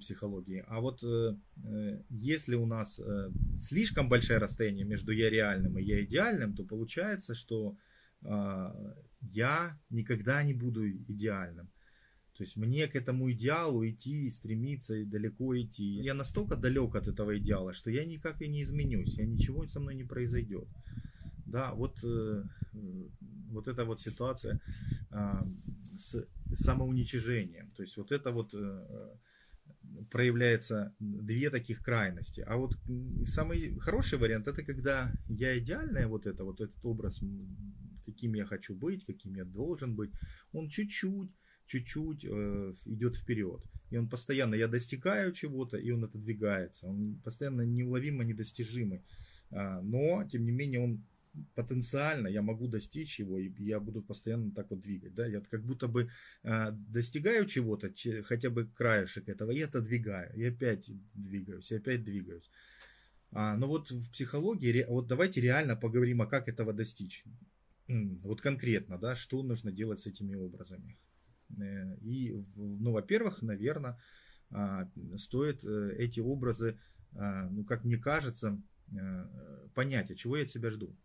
психологии. 0.00 0.64
А 0.68 0.80
вот 0.80 1.02
э, 1.02 1.36
э, 1.64 2.02
если 2.10 2.54
у 2.54 2.66
нас 2.66 3.00
э, 3.00 3.30
слишком 3.58 4.08
большое 4.08 4.38
расстояние 4.38 4.84
между 4.84 5.12
я 5.12 5.30
реальным 5.30 5.78
и 5.78 5.82
я 5.82 6.04
идеальным, 6.04 6.54
то 6.54 6.64
получается, 6.64 7.34
что 7.34 7.76
э, 8.22 8.94
я 9.20 9.78
никогда 9.90 10.42
не 10.42 10.54
буду 10.54 10.88
идеальным. 10.88 11.68
То 12.36 12.44
есть 12.44 12.56
мне 12.56 12.86
к 12.86 12.94
этому 12.94 13.30
идеалу 13.32 13.88
идти, 13.88 14.30
стремиться 14.30 14.94
и 14.94 15.04
далеко 15.04 15.58
идти. 15.58 16.02
Я 16.02 16.14
настолько 16.14 16.56
далек 16.56 16.94
от 16.94 17.08
этого 17.08 17.38
идеала, 17.38 17.72
что 17.72 17.90
я 17.90 18.04
никак 18.04 18.42
и 18.42 18.48
не 18.48 18.62
изменюсь, 18.62 19.18
я 19.18 19.26
ничего 19.26 19.66
со 19.68 19.80
мной 19.80 19.94
не 19.94 20.04
произойдет. 20.04 20.68
Да, 21.46 21.72
вот, 21.72 22.04
вот 23.48 23.68
эта 23.68 23.84
вот 23.84 24.00
ситуация 24.00 24.60
а, 25.10 25.46
с 25.98 26.26
самоуничижением. 26.54 27.70
То 27.76 27.82
есть 27.82 27.96
вот 27.96 28.12
это 28.12 28.30
вот 28.30 28.54
э, 28.54 29.16
проявляется 30.10 30.94
две 30.98 31.50
таких 31.50 31.82
крайности. 31.82 32.40
А 32.40 32.56
вот 32.56 32.76
самый 33.24 33.78
хороший 33.78 34.18
вариант 34.18 34.48
это 34.48 34.62
когда 34.62 35.12
я 35.28 35.58
идеальная 35.58 36.06
вот 36.06 36.26
это 36.26 36.44
вот 36.44 36.60
этот 36.60 36.76
образ, 36.84 37.20
каким 38.04 38.34
я 38.34 38.44
хочу 38.44 38.74
быть, 38.74 39.04
каким 39.04 39.34
я 39.34 39.44
должен 39.44 39.94
быть, 39.94 40.10
он 40.52 40.68
чуть-чуть 40.68 41.30
чуть-чуть 41.66 42.24
э, 42.24 42.72
идет 42.86 43.16
вперед. 43.16 43.60
И 43.90 43.96
он 43.96 44.08
постоянно, 44.08 44.54
я 44.54 44.68
достигаю 44.68 45.32
чего-то, 45.32 45.76
и 45.76 45.90
он 45.90 46.04
отодвигается. 46.04 46.86
Он 46.86 47.20
постоянно 47.24 47.62
неуловимо 47.62 48.24
недостижимый. 48.24 49.02
А, 49.50 49.80
но, 49.82 50.24
тем 50.30 50.44
не 50.44 50.52
менее, 50.52 50.80
он 50.80 51.04
потенциально, 51.54 52.28
я 52.28 52.42
могу 52.42 52.68
достичь 52.68 53.20
его, 53.20 53.38
и 53.38 53.52
я 53.58 53.80
буду 53.80 54.02
постоянно 54.02 54.50
так 54.52 54.70
вот 54.70 54.80
двигать. 54.80 55.14
Да? 55.14 55.26
Я 55.26 55.40
как 55.40 55.64
будто 55.64 55.88
бы 55.88 56.10
а, 56.42 56.70
достигаю 56.70 57.46
чего-то, 57.46 57.92
хотя 58.24 58.50
бы 58.50 58.66
краешек 58.66 59.28
этого, 59.28 59.50
и 59.50 59.60
отодвигаю, 59.60 60.34
и 60.34 60.44
опять 60.44 60.90
двигаюсь, 61.14 61.70
и 61.72 61.76
опять 61.76 62.04
двигаюсь. 62.04 62.50
А, 63.32 63.56
но 63.56 63.66
вот 63.66 63.90
в 63.90 64.10
психологии, 64.10 64.84
вот 64.88 65.06
давайте 65.06 65.40
реально 65.40 65.76
поговорим, 65.76 66.22
а 66.22 66.26
как 66.26 66.48
этого 66.48 66.72
достичь. 66.72 67.24
Вот 67.88 68.40
конкретно, 68.40 68.98
да, 68.98 69.14
что 69.14 69.42
нужно 69.42 69.70
делать 69.70 70.00
с 70.00 70.06
этими 70.06 70.34
образами. 70.34 70.98
Э, 71.58 71.96
и, 71.98 72.34
ну, 72.56 72.92
во-первых, 72.92 73.42
наверное, 73.42 73.98
а, 74.50 74.88
стоит 75.16 75.64
э, 75.64 75.94
эти 75.98 76.20
образы, 76.20 76.78
а, 77.14 77.48
ну, 77.50 77.64
как 77.64 77.84
мне 77.84 77.96
кажется, 77.96 78.60
э, 78.92 79.68
понять, 79.74 80.10
а 80.10 80.14
чего 80.14 80.36
я 80.36 80.44
от 80.44 80.50
себя 80.50 80.70
жду. 80.70 80.96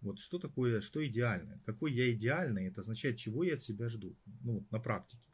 Вот 0.00 0.20
что 0.20 0.38
такое, 0.38 0.80
что 0.80 1.04
идеальное? 1.06 1.60
Какой 1.66 1.92
я 1.92 2.12
идеальный, 2.12 2.66
это 2.66 2.80
означает, 2.80 3.16
чего 3.16 3.44
я 3.44 3.54
от 3.54 3.62
себя 3.62 3.88
жду. 3.88 4.16
Ну, 4.42 4.66
на 4.70 4.78
практике. 4.78 5.28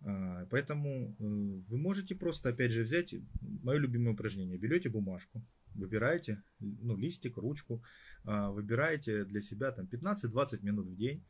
А, 0.00 0.46
поэтому 0.50 1.16
вы 1.18 1.78
можете 1.78 2.14
просто, 2.14 2.50
опять 2.50 2.72
же, 2.72 2.82
взять 2.82 3.14
мое 3.40 3.78
любимое 3.78 4.12
упражнение. 4.12 4.58
Берете 4.58 4.90
бумажку, 4.90 5.42
выбираете 5.74 6.42
ну, 6.60 6.96
листик, 6.96 7.38
ручку, 7.38 7.82
выбираете 8.24 9.24
для 9.24 9.40
себя 9.40 9.72
там 9.72 9.86
15-20 9.86 10.62
минут 10.62 10.88
в 10.88 10.96
день 10.96 11.24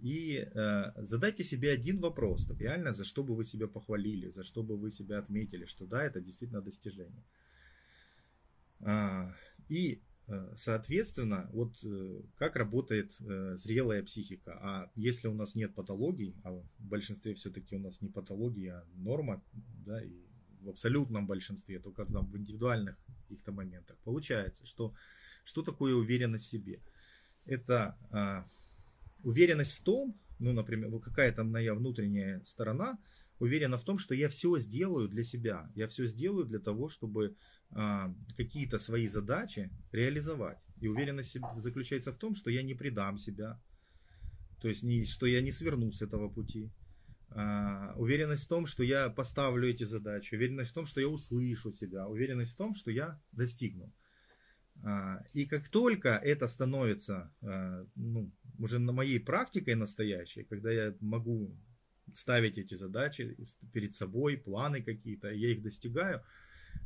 и 0.00 0.38
э, 0.38 0.92
задайте 0.96 1.44
себе 1.44 1.70
один 1.70 2.00
вопрос, 2.00 2.46
так 2.46 2.60
реально, 2.60 2.94
за 2.94 3.04
что 3.04 3.22
бы 3.22 3.36
вы 3.36 3.44
себя 3.44 3.68
похвалили, 3.68 4.30
за 4.30 4.42
что 4.42 4.62
бы 4.62 4.76
вы 4.76 4.90
себя 4.90 5.18
отметили, 5.18 5.64
что 5.64 5.86
да, 5.86 6.02
это 6.02 6.20
действительно 6.20 6.60
достижение. 6.60 7.24
А, 8.80 9.32
и, 9.68 9.92
э, 9.94 9.98
соответственно, 10.54 11.48
вот 11.52 11.78
э, 11.84 12.22
как 12.36 12.56
работает 12.56 13.16
э, 13.20 13.56
зрелая 13.56 14.02
психика. 14.02 14.58
А 14.62 14.90
если 14.94 15.28
у 15.28 15.34
нас 15.34 15.54
нет 15.54 15.74
патологий, 15.74 16.36
а 16.44 16.52
в 16.52 16.64
большинстве 16.78 17.34
все-таки 17.34 17.76
у 17.76 17.80
нас 17.80 18.00
не 18.00 18.08
патология, 18.08 18.74
а 18.74 18.86
норма, 18.94 19.42
да, 19.84 20.02
и 20.02 20.12
в 20.60 20.68
абсолютном 20.68 21.26
большинстве, 21.26 21.80
только 21.80 22.04
там 22.04 22.26
в 22.26 22.36
индивидуальных 22.36 22.96
каких-то 23.22 23.52
моментах, 23.52 23.96
получается, 24.04 24.64
что 24.66 24.94
что 25.44 25.62
такое 25.62 25.94
уверенность 25.94 26.46
в 26.46 26.50
себе? 26.50 26.80
Это 27.44 27.98
а, 28.10 28.46
уверенность 29.24 29.72
в 29.72 29.82
том, 29.82 30.16
ну, 30.38 30.52
например, 30.52 30.96
какая-то 31.00 31.44
моя 31.44 31.74
внутренняя 31.74 32.40
сторона 32.44 32.98
уверена 33.42 33.76
в 33.76 33.84
том, 33.84 33.98
что 33.98 34.14
я 34.14 34.28
все 34.28 34.58
сделаю 34.58 35.08
для 35.08 35.24
себя, 35.24 35.68
я 35.74 35.86
все 35.88 36.06
сделаю 36.06 36.44
для 36.44 36.60
того, 36.60 36.88
чтобы 36.88 37.36
а, 37.70 38.14
какие-то 38.36 38.78
свои 38.78 39.08
задачи 39.08 39.70
реализовать. 39.90 40.58
И 40.80 40.86
уверенность 40.86 41.36
заключается 41.56 42.12
в 42.12 42.18
том, 42.18 42.34
что 42.36 42.50
я 42.50 42.62
не 42.62 42.74
предам 42.74 43.18
себя, 43.18 43.60
то 44.60 44.68
есть 44.68 44.84
не, 44.84 45.04
что 45.04 45.26
я 45.26 45.42
не 45.42 45.50
сверну 45.50 45.90
с 45.90 46.02
этого 46.02 46.28
пути. 46.28 46.70
А, 47.30 47.94
уверенность 47.96 48.44
в 48.44 48.48
том, 48.48 48.64
что 48.66 48.84
я 48.84 49.10
поставлю 49.10 49.68
эти 49.68 49.82
задачи, 49.84 50.36
уверенность 50.36 50.70
в 50.70 50.74
том, 50.74 50.86
что 50.86 51.00
я 51.00 51.08
услышу 51.08 51.72
себя, 51.72 52.06
уверенность 52.06 52.54
в 52.54 52.56
том, 52.56 52.74
что 52.74 52.92
я 52.92 53.20
достигну. 53.32 53.92
А, 54.84 55.20
и 55.34 55.46
как 55.46 55.68
только 55.68 56.10
это 56.10 56.46
становится 56.46 57.34
а, 57.40 57.84
ну, 57.96 58.30
уже 58.58 58.78
на 58.78 58.92
моей 58.92 59.18
практикой 59.18 59.74
настоящей, 59.74 60.44
когда 60.44 60.70
я 60.70 60.94
могу 61.00 61.56
ставить 62.14 62.58
эти 62.58 62.74
задачи 62.74 63.36
перед 63.72 63.94
собой, 63.94 64.36
планы 64.36 64.82
какие-то, 64.82 65.30
я 65.30 65.48
их 65.48 65.62
достигаю, 65.62 66.22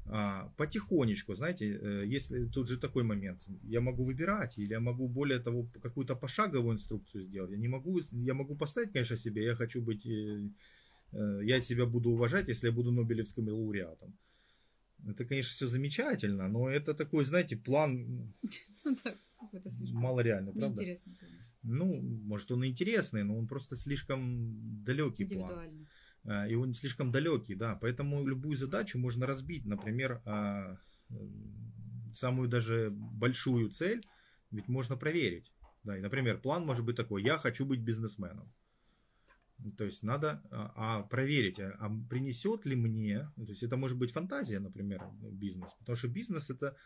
а, 0.08 0.52
потихонечку, 0.56 1.34
знаете, 1.34 1.64
э, 1.64 2.04
если 2.06 2.46
тут 2.46 2.68
же 2.68 2.78
такой 2.78 3.02
момент, 3.02 3.42
я 3.64 3.80
могу 3.80 4.04
выбирать, 4.04 4.58
или 4.58 4.72
я 4.72 4.80
могу 4.80 5.08
более 5.08 5.40
того 5.40 5.68
какую-то 5.82 6.14
пошаговую 6.14 6.74
инструкцию 6.74 7.22
сделать, 7.22 7.50
я 7.50 7.56
не 7.56 7.68
могу, 7.68 8.00
я 8.12 8.34
могу 8.34 8.56
поставить, 8.56 8.92
конечно, 8.92 9.16
себе, 9.16 9.44
я 9.44 9.56
хочу 9.56 9.82
быть, 9.82 10.06
э, 10.06 10.48
э, 11.12 11.40
я 11.44 11.62
себя 11.62 11.86
буду 11.86 12.10
уважать, 12.10 12.48
если 12.48 12.68
я 12.68 12.72
буду 12.72 12.92
Нобелевским 12.92 13.48
лауреатом. 13.48 14.16
Это, 15.08 15.24
конечно, 15.24 15.50
все 15.52 15.66
замечательно, 15.66 16.48
но 16.48 16.68
это 16.68 16.94
такой, 16.94 17.24
знаете, 17.24 17.56
план 17.56 18.32
ну 18.84 18.96
мало 19.92 20.20
реально, 20.20 20.52
правда? 20.52 20.82
Ну, 21.66 22.00
может, 22.00 22.50
он 22.52 22.64
интересный, 22.64 23.24
но 23.24 23.36
он 23.36 23.48
просто 23.48 23.76
слишком 23.76 24.84
далекий 24.84 25.24
план. 25.24 25.86
А, 26.24 26.46
и 26.46 26.54
он 26.54 26.72
слишком 26.74 27.10
далекий, 27.10 27.54
да. 27.54 27.76
Поэтому 27.76 28.26
любую 28.26 28.56
задачу 28.56 28.98
можно 28.98 29.26
разбить. 29.26 29.64
Например, 29.64 30.22
а, 30.24 30.78
самую 32.14 32.48
даже 32.48 32.90
большую 32.90 33.70
цель 33.70 34.06
ведь 34.50 34.68
можно 34.68 34.96
проверить. 34.96 35.52
Да, 35.84 35.96
и, 35.96 36.00
например, 36.00 36.40
план 36.40 36.64
может 36.64 36.84
быть 36.84 36.96
такой, 36.96 37.22
я 37.22 37.38
хочу 37.38 37.64
быть 37.64 37.80
бизнесменом. 37.80 38.52
То 39.78 39.84
есть 39.84 40.02
надо 40.02 40.42
а, 40.50 40.72
а 40.76 41.02
проверить, 41.02 41.60
а, 41.60 41.76
а 41.78 41.90
принесет 42.10 42.66
ли 42.66 42.76
мне, 42.76 43.30
то 43.36 43.48
есть 43.48 43.62
это 43.62 43.76
может 43.76 43.96
быть 43.96 44.12
фантазия, 44.12 44.58
например, 44.58 45.02
бизнес, 45.20 45.72
потому 45.78 45.96
что 45.96 46.08
бизнес 46.08 46.50
это 46.50 46.76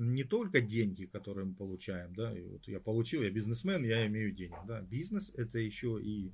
не 0.00 0.24
только 0.24 0.60
деньги, 0.60 1.04
которые 1.04 1.46
мы 1.46 1.54
получаем, 1.54 2.14
да, 2.14 2.36
и 2.36 2.42
вот 2.42 2.66
я 2.68 2.80
получил, 2.80 3.22
я 3.22 3.30
бизнесмен, 3.30 3.84
я 3.84 4.06
имею 4.06 4.32
денег, 4.32 4.58
да, 4.66 4.80
бизнес 4.80 5.32
это 5.36 5.58
еще 5.58 6.00
и 6.02 6.32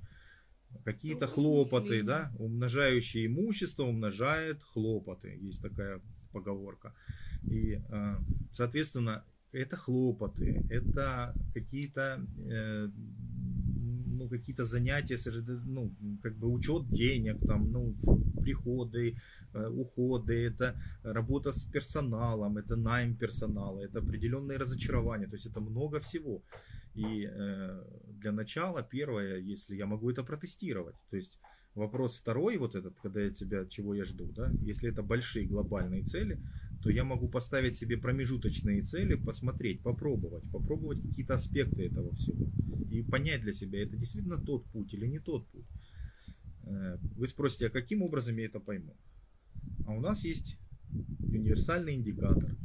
какие-то 0.83 1.25
ну, 1.25 1.31
хлопоты, 1.31 2.03
да, 2.03 2.31
умножающее 2.39 3.25
имущество 3.25 3.83
умножает 3.83 4.63
хлопоты, 4.63 5.37
есть 5.41 5.61
такая 5.61 6.01
поговорка, 6.31 6.95
и, 7.43 7.81
а, 7.89 8.19
соответственно, 8.53 9.25
это 9.51 9.75
хлопоты, 9.75 10.63
это 10.69 11.33
какие-то 11.53 12.25
э, 12.49 12.89
ну, 14.27 14.37
какие-то 14.37 14.65
занятия, 14.65 15.17
ну, 15.65 15.91
как 16.23 16.35
бы 16.35 16.47
учет 16.47 16.89
денег, 16.89 17.37
там, 17.47 17.71
ну, 17.71 17.95
приходы, 18.41 19.15
э, 19.53 19.67
уходы, 19.69 20.33
это 20.33 20.75
работа 21.03 21.51
с 21.51 21.63
персоналом, 21.63 22.57
это 22.57 22.75
найм 22.75 23.15
персонала, 23.15 23.81
это 23.81 23.99
определенные 23.99 24.57
разочарования, 24.57 25.27
то 25.27 25.35
есть 25.35 25.47
это 25.47 25.61
много 25.61 25.99
всего. 25.99 26.41
И 26.95 27.29
э, 27.31 27.83
для 28.21 28.31
начала, 28.31 28.83
первое, 28.83 29.37
если 29.37 29.77
я 29.77 29.85
могу 29.85 30.09
это 30.09 30.23
протестировать, 30.23 30.95
то 31.09 31.17
есть 31.17 31.39
вопрос 31.75 32.17
второй, 32.17 32.57
вот 32.57 32.75
этот, 32.75 32.93
когда 33.03 33.21
я 33.21 33.29
тебя, 33.29 33.65
чего 33.65 33.95
я 33.95 34.03
жду, 34.03 34.25
да, 34.35 34.51
если 34.67 34.89
это 34.89 35.03
большие 35.03 35.45
глобальные 35.45 36.03
цели, 36.03 36.37
то 36.87 36.91
я 36.91 37.03
могу 37.03 37.27
поставить 37.27 37.75
себе 37.75 37.97
промежуточные 37.97 38.81
цели, 38.81 39.15
посмотреть, 39.15 39.81
попробовать, 39.81 40.49
попробовать 40.49 41.01
какие-то 41.01 41.33
аспекты 41.33 41.83
этого 41.83 42.13
всего 42.13 42.49
и 42.89 43.03
понять 43.03 43.41
для 43.41 43.51
себя, 43.51 43.83
это 43.83 43.97
действительно 43.97 44.37
тот 44.37 44.63
путь 44.71 44.93
или 44.93 45.05
не 45.05 45.19
тот 45.19 45.45
путь. 45.49 45.65
Э, 46.63 46.97
вы 47.17 47.27
спросите, 47.27 47.67
а 47.67 47.69
каким 47.69 48.03
образом 48.03 48.37
я 48.37 48.45
это 48.45 48.61
пойму? 48.61 48.95
А 49.85 49.91
у 49.91 49.99
нас 49.99 50.23
есть 50.23 50.57
универсальный 51.19 51.95
индикатор. 51.95 52.55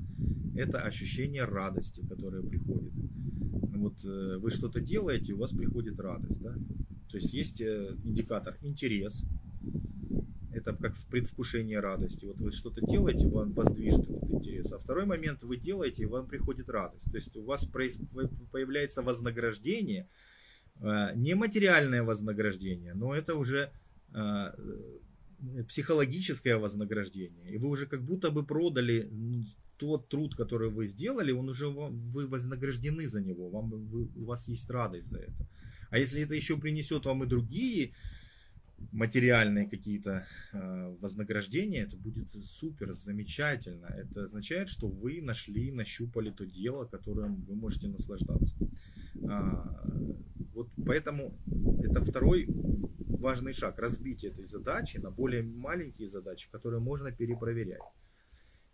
Это 0.55 0.83
ощущение 0.83 1.45
радости, 1.45 2.07
которое 2.07 2.45
приходит. 2.45 2.93
Вот 3.75 4.05
э, 4.05 4.37
вы 4.38 4.52
что-то 4.52 4.81
делаете, 4.81 5.33
у 5.33 5.38
вас 5.38 5.50
приходит 5.50 5.99
радость. 5.99 6.41
Да? 6.41 6.55
То 7.11 7.17
есть 7.17 7.35
есть 7.35 7.61
э, 7.61 7.97
индикатор 8.05 8.57
интерес, 8.62 9.25
это 10.62 10.75
как 10.75 10.95
в 10.95 11.07
предвкушении 11.07 11.75
радости. 11.75 12.25
Вот 12.25 12.40
вы 12.40 12.52
что-то 12.52 12.81
делаете, 12.81 13.28
вам 13.28 13.52
вас 13.52 13.73
движет 13.75 14.09
этот 14.09 14.31
интерес. 14.31 14.73
А 14.73 14.78
второй 14.78 15.07
момент 15.07 15.42
вы 15.42 15.57
делаете, 15.57 16.02
и 16.02 16.07
вам 16.07 16.26
приходит 16.26 16.69
радость. 16.69 17.11
То 17.11 17.16
есть 17.16 17.37
у 17.37 17.42
вас 17.42 17.66
появляется 17.66 19.02
вознаграждение, 19.02 20.09
э, 20.81 21.14
не 21.14 21.35
материальное 21.35 22.02
вознаграждение, 22.02 22.95
но 22.95 23.14
это 23.14 23.35
уже 23.35 23.71
э, 24.14 24.52
психологическое 25.69 26.57
вознаграждение. 26.57 27.52
И 27.52 27.59
вы 27.59 27.69
уже 27.69 27.87
как 27.87 28.02
будто 28.02 28.31
бы 28.31 28.45
продали 28.45 29.11
тот 29.76 30.09
труд, 30.09 30.37
который 30.37 30.71
вы 30.71 30.87
сделали, 30.87 31.33
он 31.33 31.49
уже 31.49 31.69
вы 31.69 32.26
вознаграждены 32.28 33.09
за 33.09 33.21
него, 33.21 33.50
вам, 33.50 33.71
вы, 33.71 34.09
у 34.14 34.25
вас 34.25 34.49
есть 34.49 34.71
радость 34.71 35.11
за 35.11 35.19
это. 35.19 35.49
А 35.90 35.99
если 35.99 36.23
это 36.23 36.35
еще 36.35 36.57
принесет 36.57 37.04
вам 37.04 37.25
и 37.25 37.26
другие 37.26 37.92
материальные 38.91 39.69
какие-то 39.69 40.27
э, 40.53 40.97
вознаграждения, 41.01 41.83
это 41.83 41.97
будет 41.97 42.31
супер, 42.31 42.93
замечательно. 42.93 43.87
Это 43.87 44.25
означает, 44.25 44.69
что 44.69 44.89
вы 44.89 45.21
нашли, 45.23 45.71
нащупали 45.71 46.31
то 46.31 46.45
дело, 46.45 46.85
которым 46.85 47.43
вы 47.43 47.55
можете 47.55 47.89
наслаждаться. 47.89 48.57
А, 49.29 49.85
вот 50.55 50.69
поэтому 50.85 51.35
это 51.83 52.03
второй 52.03 52.47
важный 53.23 53.53
шаг, 53.53 53.79
разбить 53.79 54.25
этой 54.25 54.47
задачи 54.47 54.99
на 54.99 55.11
более 55.11 55.43
маленькие 55.43 56.09
задачи, 56.09 56.49
которые 56.51 56.81
можно 56.81 57.12
перепроверять. 57.12 57.81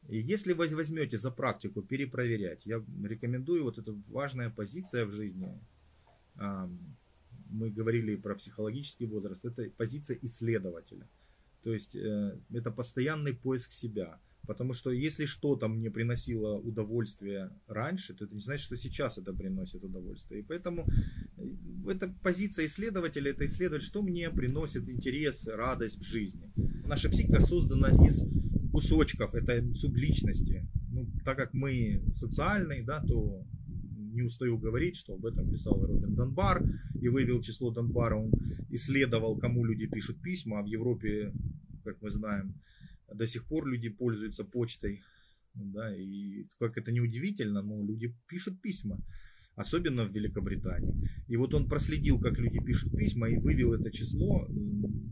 И 0.09 0.19
если 0.19 0.55
вы 0.55 0.69
возьмете 0.69 1.19
за 1.19 1.31
практику 1.31 1.83
перепроверять, 1.83 2.65
я 2.65 2.83
рекомендую, 3.05 3.65
вот 3.65 3.79
эта 3.79 3.93
важная 4.09 4.49
позиция 4.49 5.05
в 5.05 5.11
жизни, 5.11 5.61
мы 7.49 7.71
говорили 7.71 8.17
про 8.17 8.35
психологический 8.35 9.07
возраст, 9.07 9.45
это 9.45 9.71
позиция 9.77 10.19
исследователя. 10.23 11.07
То 11.63 11.73
есть 11.73 11.97
э, 11.97 12.39
это 12.53 12.71
постоянный 12.71 13.35
поиск 13.35 13.73
себя. 13.73 14.19
Потому 14.47 14.73
что 14.73 14.91
если 14.91 15.27
что-то 15.27 15.69
мне 15.69 15.91
приносило 15.91 16.57
удовольствие 16.57 17.51
раньше, 17.67 18.15
то 18.15 18.25
это 18.25 18.35
не 18.35 18.41
значит, 18.41 18.65
что 18.65 18.77
сейчас 18.77 19.19
это 19.19 19.35
приносит 19.35 19.85
удовольствие. 19.85 20.41
И 20.41 20.45
поэтому 20.45 20.87
э, 21.37 21.91
эта 21.91 22.09
позиция 22.23 22.67
исследователя, 22.67 23.31
это 23.31 23.45
исследовать, 23.45 23.83
что 23.83 24.01
мне 24.01 24.31
приносит 24.31 24.89
интерес, 24.89 25.47
радость 25.49 25.99
в 25.99 26.05
жизни. 26.05 26.51
Наша 26.87 27.11
психика 27.11 27.43
создана 27.43 27.89
из 28.07 28.25
кусочков, 28.73 29.35
это 29.35 29.75
субличности. 29.75 30.67
Ну, 30.91 31.07
так 31.25 31.37
как 31.37 31.53
мы 31.53 32.01
социальные, 32.15 32.85
да, 32.85 33.03
то 33.03 33.45
не 34.19 34.25
устаю 34.25 34.59
говорить, 34.59 34.97
что 34.97 35.15
об 35.15 35.25
этом 35.25 35.51
писал 35.51 35.81
Робин 35.87 36.15
Донбар 36.15 36.63
и 37.01 37.09
вывел 37.09 37.41
число 37.41 37.71
Донбара. 37.71 38.17
Он 38.17 38.33
исследовал, 38.71 39.39
кому 39.39 39.65
люди 39.65 39.87
пишут 39.87 40.21
письма, 40.21 40.59
а 40.59 40.63
в 40.63 40.67
Европе, 40.67 41.33
как 41.85 42.03
мы 42.03 42.11
знаем, 42.11 42.55
до 43.13 43.27
сих 43.27 43.45
пор 43.47 43.67
люди 43.67 43.89
пользуются 43.89 44.45
почтой. 44.45 45.03
Да, 45.55 45.95
и 45.97 46.47
как 46.59 46.77
это 46.77 46.93
не 46.93 47.01
удивительно, 47.01 47.63
но 47.63 47.83
люди 47.83 48.15
пишут 48.29 48.61
письма 48.61 49.03
особенно 49.59 50.05
в 50.05 50.15
Великобритании. 50.15 50.95
И 51.27 51.37
вот 51.37 51.53
он 51.53 51.69
проследил, 51.69 52.21
как 52.21 52.39
люди 52.39 52.61
пишут 52.61 52.97
письма 52.97 53.29
и 53.29 53.39
вывел 53.39 53.73
это 53.73 53.91
число 53.91 54.47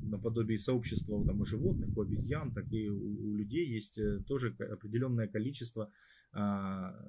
наподобие 0.02 0.58
сообщества 0.58 1.24
там, 1.26 1.40
у 1.40 1.44
животных, 1.44 1.96
у 1.96 2.02
обезьян, 2.02 2.52
так 2.52 2.72
и 2.72 2.88
у, 2.88 3.30
у 3.30 3.34
людей 3.34 3.66
есть 3.68 3.98
э, 3.98 4.20
тоже 4.26 4.54
определенное 4.58 5.26
количество 5.26 5.90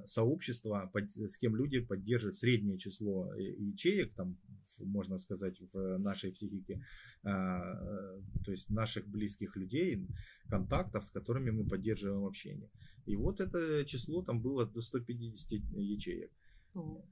сообщества, 0.05 0.89
под, 0.93 1.11
с 1.15 1.37
кем 1.37 1.55
люди 1.55 1.79
поддерживают 1.79 2.35
среднее 2.35 2.77
число 2.77 3.33
ячеек, 3.35 4.13
там, 4.13 4.37
можно 4.79 5.17
сказать, 5.17 5.59
в 5.73 5.97
нашей 5.97 6.31
психике, 6.31 6.83
а, 7.23 7.73
э, 7.73 8.21
то 8.45 8.51
есть 8.51 8.69
наших 8.69 9.07
близких 9.07 9.55
людей, 9.55 10.07
контактов, 10.49 11.05
с 11.05 11.11
которыми 11.11 11.51
мы 11.51 11.67
поддерживаем 11.67 12.25
общение. 12.25 12.69
И 13.05 13.15
вот 13.15 13.41
это 13.41 13.85
число 13.85 14.21
там 14.21 14.41
было 14.41 14.65
до 14.65 14.81
150 14.81 15.51
ячеек. 15.75 16.31
О, 16.73 17.03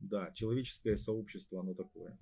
да, 0.00 0.30
человеческое 0.32 0.96
сообщество, 0.96 1.60
оно 1.60 1.74
такое. 1.74 2.16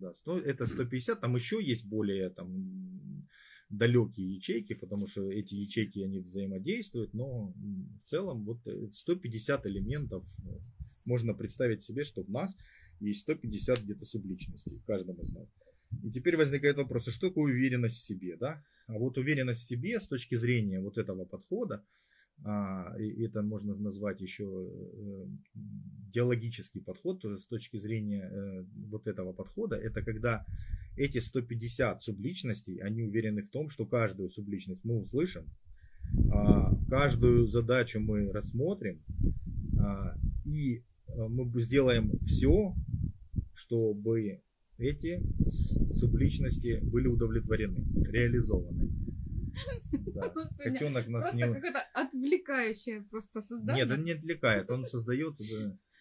Да, 0.00 0.12
это 0.44 0.66
150, 0.66 1.20
там 1.20 1.34
еще 1.36 1.62
есть 1.62 1.84
более 1.86 2.30
там, 2.30 3.26
далекие 3.68 4.34
ячейки, 4.34 4.74
потому 4.74 5.06
что 5.06 5.30
эти 5.30 5.54
ячейки, 5.54 6.00
они 6.00 6.20
взаимодействуют, 6.20 7.14
но 7.14 7.54
в 8.00 8.04
целом 8.04 8.44
вот 8.44 8.58
150 8.92 9.66
элементов 9.66 10.24
можно 11.04 11.34
представить 11.34 11.82
себе, 11.82 12.04
что 12.04 12.22
в 12.22 12.30
нас 12.30 12.56
есть 13.00 13.20
150 13.20 13.82
где-то 13.82 14.04
субличностей, 14.04 14.78
в 14.78 14.84
каждом 14.84 15.20
из 15.20 15.32
нас. 15.32 15.48
И 16.02 16.10
теперь 16.10 16.36
возникает 16.36 16.76
вопрос, 16.76 17.08
а 17.08 17.10
что 17.10 17.28
такое 17.28 17.52
уверенность 17.52 17.98
в 17.98 18.04
себе, 18.04 18.36
да? 18.36 18.64
А 18.86 18.98
вот 18.98 19.16
уверенность 19.16 19.60
в 19.60 19.66
себе 19.66 20.00
с 20.00 20.08
точки 20.08 20.34
зрения 20.34 20.80
вот 20.80 20.98
этого 20.98 21.24
подхода, 21.24 21.84
и 22.98 23.22
это 23.22 23.42
можно 23.42 23.74
назвать 23.74 24.20
еще 24.20 24.44
э, 24.44 25.26
диалогический 26.12 26.80
подход, 26.80 27.20
то 27.20 27.36
с 27.36 27.46
точки 27.46 27.78
зрения 27.78 28.28
э, 28.30 28.64
вот 28.90 29.06
этого 29.06 29.32
подхода, 29.32 29.76
это 29.76 30.02
когда 30.02 30.44
эти 30.96 31.18
150 31.18 32.02
субличностей, 32.02 32.78
они 32.78 33.02
уверены 33.02 33.42
в 33.42 33.50
том, 33.50 33.70
что 33.70 33.86
каждую 33.86 34.28
субличность 34.28 34.84
мы 34.84 35.00
услышим, 35.00 35.44
а, 36.30 36.74
каждую 36.88 37.48
задачу 37.48 38.00
мы 38.00 38.30
рассмотрим, 38.30 39.00
а, 39.78 40.16
и 40.44 40.82
э, 41.08 41.28
мы 41.28 41.60
сделаем 41.60 42.18
все, 42.20 42.74
чтобы 43.54 44.40
эти 44.78 45.22
субличности 45.92 46.80
были 46.82 47.08
удовлетворены, 47.08 47.84
реализованы. 48.10 48.90
Да. 50.14 50.32
Котенок 50.64 51.08
нас 51.08 51.30
просто 51.30 51.36
не... 51.36 51.54
какое-то 51.54 51.80
отвлекающее 51.92 53.02
просто 53.10 53.40
создание. 53.40 53.84
Нет, 53.84 53.98
он 53.98 54.04
не 54.04 54.12
отвлекает, 54.12 54.70
он 54.70 54.86
создает 54.86 55.34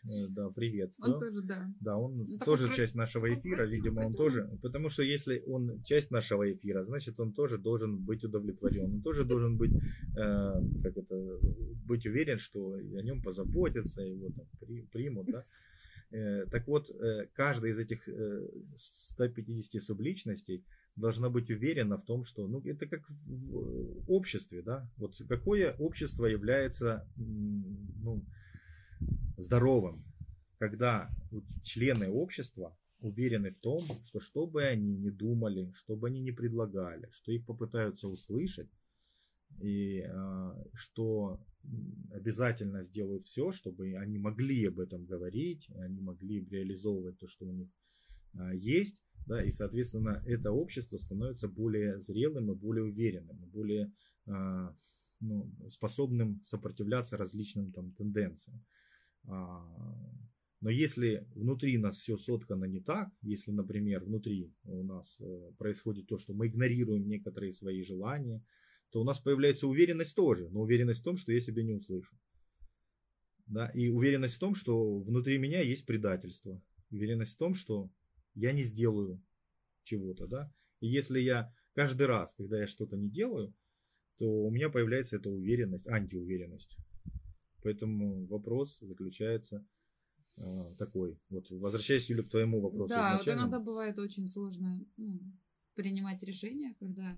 да, 0.04 0.16
э, 0.16 0.28
да, 0.30 0.50
приветствие. 0.50 1.14
Он 1.14 1.20
тоже, 1.20 1.42
да. 1.42 1.74
Да, 1.80 1.98
он 1.98 2.18
ну, 2.18 2.26
тоже 2.46 2.68
про... 2.68 2.76
часть 2.76 2.96
нашего 2.96 3.34
эфира, 3.34 3.66
видимо, 3.66 4.02
он 4.02 4.14
тоже. 4.16 4.50
Потому 4.62 4.90
что 4.90 5.04
если 5.04 5.44
он 5.48 5.82
часть 5.84 6.12
нашего 6.12 6.52
эфира, 6.52 6.84
значит, 6.86 7.20
он 7.20 7.34
тоже 7.34 7.58
должен 7.58 7.98
быть 7.98 8.24
удовлетворен. 8.24 8.96
Он 8.96 9.02
тоже 9.02 9.24
должен 9.24 9.58
быть, 9.58 9.72
э, 9.74 10.54
как 10.84 10.98
это, 10.98 11.40
быть 11.86 12.06
уверен, 12.06 12.38
что 12.38 12.74
о 12.74 13.02
нем 13.02 13.22
позаботятся, 13.22 14.02
его 14.02 14.30
там 14.30 14.46
при, 14.60 14.82
примут, 14.84 15.28
да. 15.28 15.44
Э, 16.16 16.46
так 16.46 16.68
вот, 16.68 16.92
э, 16.92 17.26
каждая 17.34 17.72
из 17.72 17.80
этих 17.80 18.08
150 18.78 19.82
субличностей 19.82 20.64
должна 20.96 21.30
быть 21.30 21.50
уверена 21.50 21.98
в 21.98 22.06
том, 22.06 22.24
что 22.24 22.48
ну, 22.48 22.62
это 22.66 22.88
как 22.88 23.02
в 23.10 24.12
обществе, 24.12 24.62
да, 24.62 24.90
вот 24.98 25.16
какое 25.28 25.74
общество 25.78 26.26
является 26.26 27.08
ну, 27.16 28.24
здоровым, 29.38 30.04
когда 30.58 31.10
члены 31.64 32.10
общества 32.10 32.78
уверены 33.00 33.50
в 33.50 33.60
том, 33.60 33.82
что 34.06 34.20
что 34.20 34.48
бы 34.48 34.64
они 34.64 34.96
ни 34.96 35.10
думали, 35.10 35.72
что 35.74 35.96
бы 35.96 36.08
они 36.08 36.22
ни 36.22 36.32
предлагали, 36.32 37.10
что 37.12 37.32
их 37.32 37.46
попытаются 37.46 38.08
услышать, 38.08 38.70
и 39.60 40.04
э, 40.06 40.52
что 40.74 41.40
обязательно 42.12 42.82
сделают 42.84 43.24
все, 43.24 43.52
чтобы 43.52 43.96
они 43.96 44.18
могли 44.18 44.66
об 44.66 44.80
этом 44.80 45.06
говорить, 45.06 45.70
они 45.76 46.00
могли 46.02 46.46
реализовывать 46.46 47.20
то, 47.20 47.28
что 47.28 47.46
у 47.46 47.52
них 47.52 47.70
э, 48.34 48.52
есть, 48.56 49.04
да, 49.26 49.44
и, 49.44 49.52
соответственно, 49.52 50.22
это 50.26 50.52
общество 50.52 50.98
становится 50.98 51.48
более 51.48 52.00
зрелым 52.02 52.52
и 52.52 52.56
более 52.56 52.84
уверенным, 52.84 53.38
более 53.52 53.92
а, 54.26 54.76
ну, 55.20 55.50
способным 55.70 56.42
сопротивляться 56.44 57.18
различным 57.18 57.72
там, 57.72 57.94
тенденциям. 57.94 58.66
А, 59.26 59.66
но 60.64 60.70
если 60.70 61.28
внутри 61.36 61.78
нас 61.78 61.98
все 61.98 62.18
соткано 62.18 62.66
не 62.66 62.80
так, 62.80 63.10
если, 63.22 63.52
например, 63.52 64.06
внутри 64.06 64.54
у 64.64 64.84
нас 64.84 65.20
э, 65.20 65.52
происходит 65.58 66.08
то, 66.08 66.18
что 66.18 66.34
мы 66.34 66.48
игнорируем 66.48 67.06
некоторые 67.06 67.52
свои 67.52 67.84
желания, 67.84 68.42
то 68.90 69.02
у 69.02 69.04
нас 69.04 69.20
появляется 69.20 69.68
уверенность 69.68 70.16
тоже, 70.16 70.48
но 70.52 70.62
уверенность 70.62 71.02
в 71.02 71.04
том, 71.04 71.18
что 71.18 71.34
я 71.34 71.42
себя 71.42 71.64
не 71.64 71.74
услышу. 71.74 72.16
Да? 73.46 73.68
И 73.72 73.90
уверенность 73.90 74.36
в 74.36 74.40
том, 74.40 74.56
что 74.56 75.00
внутри 75.00 75.38
меня 75.38 75.62
есть 75.62 75.86
предательство. 75.86 76.62
Уверенность 76.92 77.34
в 77.34 77.38
том, 77.40 77.56
что 77.56 77.92
я 78.36 78.52
не 78.52 78.64
сделаю 78.64 79.22
чего-то, 79.84 80.28
да. 80.28 80.54
И 80.80 80.88
если 80.88 81.20
я 81.20 81.54
каждый 81.74 82.08
раз, 82.08 82.34
когда 82.34 82.60
я 82.60 82.68
что-то 82.68 82.98
не 82.98 83.10
делаю, 83.10 83.54
то 84.18 84.26
у 84.26 84.52
меня 84.52 84.70
появляется 84.70 85.18
эта 85.18 85.30
уверенность, 85.30 85.88
антиуверенность. 85.88 86.78
Поэтому 87.64 88.26
вопрос 88.28 88.80
заключается 88.80 89.66
э, 90.38 90.42
такой. 90.78 91.20
Вот 91.30 91.50
возвращаясь, 91.50 92.10
Юля, 92.10 92.24
к 92.24 92.30
твоему 92.30 92.62
вопросу. 92.62 92.90
Да, 92.90 93.18
вот 93.18 93.28
иногда 93.28 93.60
бывает 93.60 93.98
очень 93.98 94.28
сложно 94.28 94.86
ну, 94.98 95.20
принимать 95.76 96.22
решения, 96.24 96.76
когда... 96.80 97.18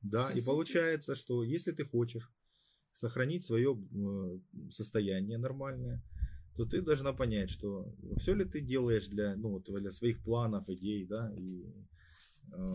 Да, 0.00 0.32
и 0.32 0.40
получается, 0.40 1.14
что 1.14 1.44
если 1.44 1.72
ты 1.72 1.84
хочешь 1.84 2.32
сохранить 2.94 3.44
свое 3.44 3.76
э, 3.76 4.70
состояние 4.70 5.38
нормальное, 5.38 6.02
то 6.60 6.66
ты 6.66 6.82
должна 6.82 7.14
понять, 7.14 7.50
что 7.50 7.90
все 8.18 8.34
ли 8.34 8.44
ты 8.44 8.60
делаешь 8.60 9.08
для, 9.08 9.34
ну, 9.34 9.60
для 9.60 9.90
своих 9.90 10.22
планов, 10.22 10.68
идей, 10.68 11.06
да, 11.06 11.34
и, 11.38 11.64
э, 12.52 12.66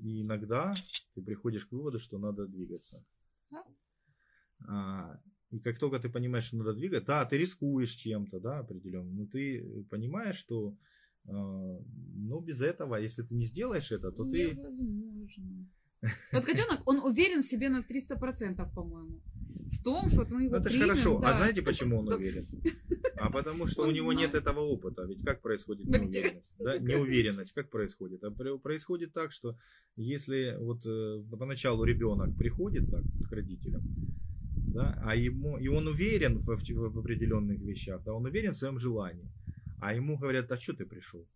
и 0.00 0.22
иногда 0.22 0.74
ты 1.14 1.22
приходишь 1.22 1.66
к 1.66 1.72
выводу, 1.72 1.98
что 1.98 2.18
надо 2.18 2.46
двигаться. 2.46 3.04
А, 4.68 5.20
и 5.50 5.58
как 5.58 5.76
только 5.80 5.98
ты 5.98 6.08
понимаешь, 6.08 6.44
что 6.44 6.58
надо 6.58 6.74
двигаться, 6.74 7.06
да, 7.08 7.24
ты 7.24 7.36
рискуешь 7.36 7.96
чем-то, 7.96 8.38
да, 8.38 8.60
определенно, 8.60 9.10
но 9.10 9.26
ты 9.26 9.84
понимаешь, 9.90 10.36
что 10.36 10.76
э, 11.24 11.32
ну, 11.32 12.40
без 12.40 12.60
этого, 12.60 12.94
если 12.94 13.22
ты 13.22 13.34
не 13.34 13.44
сделаешь 13.44 13.90
это, 13.90 14.12
то 14.12 14.24
Невозможно. 14.24 15.28
ты... 15.36 15.85
Вот 16.32 16.44
котенок, 16.48 16.80
он 16.86 16.98
уверен 16.98 17.40
в 17.42 17.44
себе 17.46 17.68
на 17.68 17.80
300%, 17.80 18.74
по-моему. 18.74 19.20
в 19.70 19.82
том, 19.82 20.08
что 20.08 20.24
мы 20.26 20.44
его 20.44 20.56
Это 20.56 20.68
же 20.70 20.80
хорошо. 20.80 21.18
да. 21.20 21.30
А 21.30 21.34
знаете, 21.36 21.62
почему 21.62 21.98
он 22.00 22.08
уверен? 22.08 22.44
А 23.18 23.30
потому 23.30 23.66
что 23.66 23.82
Он 23.82 23.88
у 23.88 23.92
него 23.92 24.12
нет 24.12 24.30
знает. 24.30 24.42
этого 24.46 24.60
опыта. 24.60 25.04
Ведь 25.04 25.24
как 25.24 25.40
происходит 25.40 25.86
неуверенность? 25.86 26.54
Да? 26.58 26.78
Неуверенность 26.78 27.52
как 27.54 27.70
происходит? 27.70 28.22
А 28.24 28.30
происходит 28.58 29.14
так, 29.14 29.32
что 29.32 29.56
если 29.96 30.54
вот 30.60 30.84
э, 30.86 31.22
поначалу 31.38 31.84
ребенок 31.84 32.36
приходит 32.36 32.90
так 32.90 33.02
к 33.28 33.32
родителям, 33.32 33.82
да, 34.74 35.00
а 35.02 35.16
ему, 35.16 35.56
и 35.56 35.68
он 35.68 35.86
уверен 35.88 36.38
в, 36.38 36.56
в- 36.56 36.92
в 36.92 36.98
определенных 36.98 37.58
вещах, 37.60 38.02
да, 38.04 38.12
он 38.12 38.26
уверен 38.26 38.52
в 38.52 38.56
своем 38.56 38.78
желании, 38.78 39.32
а 39.80 39.94
ему 39.94 40.18
говорят, 40.18 40.52
а 40.52 40.56
что 40.58 40.74
ты 40.74 40.84
пришел? 40.84 41.26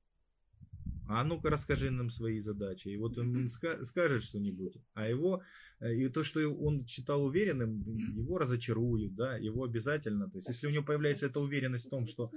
А 1.12 1.24
ну-ка 1.24 1.50
расскажи 1.50 1.90
нам 1.90 2.10
свои 2.10 2.40
задачи. 2.40 2.88
И 2.88 2.96
вот 2.96 3.18
он 3.18 3.46
ска- 3.48 3.82
скажет 3.84 4.22
что-нибудь, 4.22 4.76
а 4.94 5.08
его 5.08 5.42
Э, 5.80 5.94
И 5.94 6.08
то, 6.08 6.22
что 6.22 6.40
он 6.66 6.86
считал 6.86 7.24
уверенным, 7.24 7.82
его 8.18 8.38
разочаруют, 8.38 9.14
да, 9.14 9.38
его 9.38 9.64
обязательно. 9.64 10.28
То 10.30 10.38
есть, 10.38 10.48
если 10.48 10.66
у 10.68 10.70
него 10.70 10.84
появляется 10.84 11.26
эта 11.26 11.40
уверенность 11.40 11.86
в 11.86 11.90
том, 11.90 12.06
что, 12.06 12.30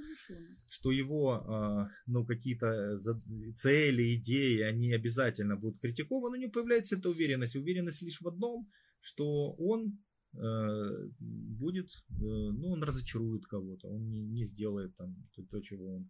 что 0.70 0.92
его, 0.92 1.32
а, 1.34 1.90
ну, 2.08 2.26
какие-то 2.26 2.98
за- 2.98 3.22
цели, 3.54 4.16
идеи, 4.16 4.62
они 4.62 4.94
обязательно 4.94 5.58
будут 5.58 5.82
критикованы, 5.82 6.38
у 6.38 6.42
него 6.42 6.52
появляется 6.52 6.96
эта 6.96 7.10
уверенность. 7.10 7.56
Уверенность 7.56 8.02
лишь 8.02 8.22
в 8.22 8.28
одном, 8.28 8.70
что 9.02 9.54
он 9.60 9.98
э, 10.36 11.10
будет, 11.20 11.90
э, 12.10 12.52
ну, 12.60 12.70
он 12.72 12.84
разочарует 12.84 13.46
кого-то, 13.46 13.88
он 13.90 14.10
не, 14.10 14.22
не 14.22 14.46
сделает 14.46 14.96
там 14.96 15.16
то, 15.52 15.62
чего 15.62 15.98
он 15.98 16.10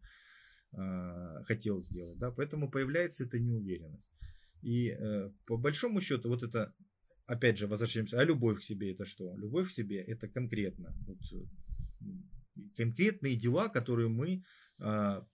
а, 0.73 1.43
хотел 1.45 1.81
сделать, 1.81 2.17
да, 2.17 2.31
поэтому 2.31 2.69
появляется 2.69 3.23
эта 3.23 3.39
неуверенность. 3.39 4.11
И 4.61 4.89
э, 4.89 5.29
по 5.45 5.57
большому 5.57 5.99
счету 5.99 6.29
вот 6.29 6.41
это 6.41 6.73
опять 7.25 7.57
же, 7.57 7.67
возвращаемся, 7.67 8.19
а 8.19 8.23
любовь 8.23 8.59
к 8.59 8.63
себе 8.63 8.93
это 8.93 9.05
что? 9.05 9.35
Любовь 9.35 9.67
к 9.67 9.71
себе 9.71 10.01
это 10.01 10.27
конкретно. 10.27 10.95
Вот, 11.05 11.19
э, 11.33 11.45
конкретные 12.75 13.35
дела, 13.35 13.69
которые 13.69 14.09
мы 14.09 14.43
а, 14.79 15.25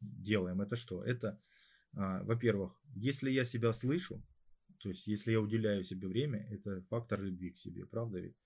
делаем. 0.00 0.60
Это 0.60 0.76
что? 0.76 1.02
Это, 1.02 1.40
а, 1.94 2.22
во-первых, 2.24 2.80
если 2.94 3.30
я 3.30 3.44
себя 3.44 3.72
слышу, 3.72 4.22
то 4.78 4.88
есть 4.90 5.06
если 5.06 5.32
я 5.32 5.40
уделяю 5.40 5.84
себе 5.84 6.08
время, 6.08 6.46
это 6.50 6.82
фактор 6.88 7.22
любви 7.22 7.50
к 7.50 7.58
себе, 7.58 7.86
правда 7.86 8.20
ведь? 8.20 8.36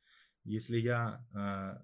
Если 0.44 0.78
я 0.78 1.26
а, 1.32 1.82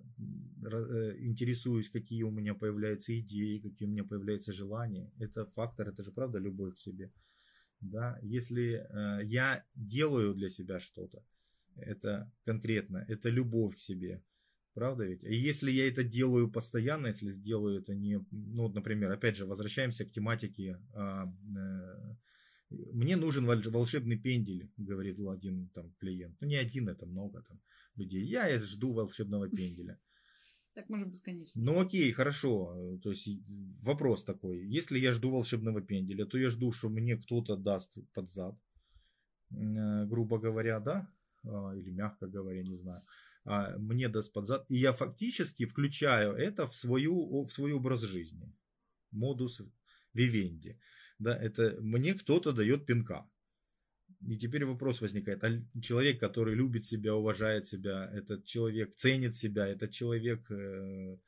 э, 0.64 1.16
интересуюсь, 1.18 1.90
какие 1.90 2.22
у 2.22 2.30
меня 2.30 2.54
появляются 2.54 3.18
идеи, 3.20 3.58
какие 3.58 3.86
у 3.86 3.90
меня 3.90 4.04
появляются 4.04 4.52
желания, 4.52 5.12
это 5.18 5.46
фактор, 5.46 5.88
это 5.88 6.02
же 6.02 6.10
правда 6.12 6.38
любовь 6.38 6.74
к 6.74 6.78
себе 6.78 7.12
да, 7.80 8.18
если 8.22 8.86
э, 8.88 9.24
я 9.24 9.64
делаю 9.74 10.34
для 10.34 10.48
себя 10.48 10.80
что-то, 10.80 11.22
это 11.76 12.30
конкретно, 12.44 13.04
это 13.08 13.28
любовь 13.28 13.76
к 13.76 13.78
себе, 13.78 14.22
правда 14.74 15.04
ведь? 15.04 15.24
И 15.24 15.34
если 15.34 15.70
я 15.70 15.88
это 15.88 16.02
делаю 16.02 16.50
постоянно, 16.50 17.08
если 17.08 17.28
сделаю 17.28 17.80
это 17.80 17.94
не, 17.94 18.18
ну, 18.30 18.62
вот, 18.62 18.74
например, 18.74 19.10
опять 19.12 19.36
же, 19.36 19.46
возвращаемся 19.46 20.04
к 20.04 20.10
тематике, 20.10 20.80
а, 20.94 21.26
э, 21.56 22.16
мне 22.70 23.16
нужен 23.16 23.46
волшебный 23.46 24.18
пендель, 24.18 24.70
говорит 24.76 25.18
один 25.20 25.68
там 25.74 25.94
клиент, 25.98 26.36
ну 26.40 26.48
не 26.48 26.56
один, 26.56 26.88
это 26.88 27.06
много 27.06 27.42
там 27.42 27.60
людей, 27.96 28.24
я 28.24 28.60
жду 28.60 28.92
волшебного 28.92 29.48
пенделя. 29.48 29.98
Так 30.74 30.90
можно 30.90 31.06
бесконечно. 31.06 31.62
Ну 31.64 31.80
окей, 31.80 32.12
хорошо. 32.12 32.98
То 33.02 33.08
есть 33.08 33.26
вопрос 33.82 34.24
такой. 34.24 34.58
Если 34.66 34.98
я 34.98 35.12
жду 35.12 35.30
волшебного 35.30 35.80
пенделя, 35.80 36.26
то 36.26 36.36
я 36.36 36.50
жду, 36.50 36.70
что 36.70 36.90
мне 36.90 37.16
кто-то 37.16 37.56
даст 37.56 37.96
под 38.12 38.30
зад. 38.30 38.54
Э, 39.52 40.04
Грубо 40.04 40.38
говоря, 40.38 40.78
да? 40.80 41.10
А, 41.44 41.74
Или 41.74 41.90
мягко 41.90 42.26
говоря, 42.26 42.62
не 42.62 42.76
знаю. 42.76 43.00
А, 43.44 43.78
Мне 43.78 44.10
даст 44.10 44.34
под 44.34 44.46
зад. 44.46 44.66
И 44.68 44.76
я 44.76 44.92
фактически 44.92 45.64
включаю 45.64 46.34
это 46.34 46.66
в, 46.66 46.74
свою, 46.74 47.44
в 47.44 47.50
свой 47.50 47.72
образ 47.72 48.02
жизни. 48.02 48.52
Модус 49.12 49.62
вивенди. 50.12 50.78
Да, 51.18 51.36
это 51.36 51.76
мне 51.80 52.14
кто-то 52.14 52.52
дает 52.52 52.86
пинка. 52.86 53.28
И 54.26 54.36
теперь 54.36 54.64
вопрос 54.64 55.00
возникает. 55.00 55.44
А 55.44 55.50
человек, 55.80 56.18
который 56.18 56.54
любит 56.54 56.84
себя, 56.84 57.14
уважает 57.14 57.66
себя, 57.66 58.10
этот 58.12 58.44
человек 58.44 58.94
ценит 58.96 59.36
себя, 59.36 59.66
этот 59.66 59.90
человек, 59.90 60.50
э, 60.50 61.18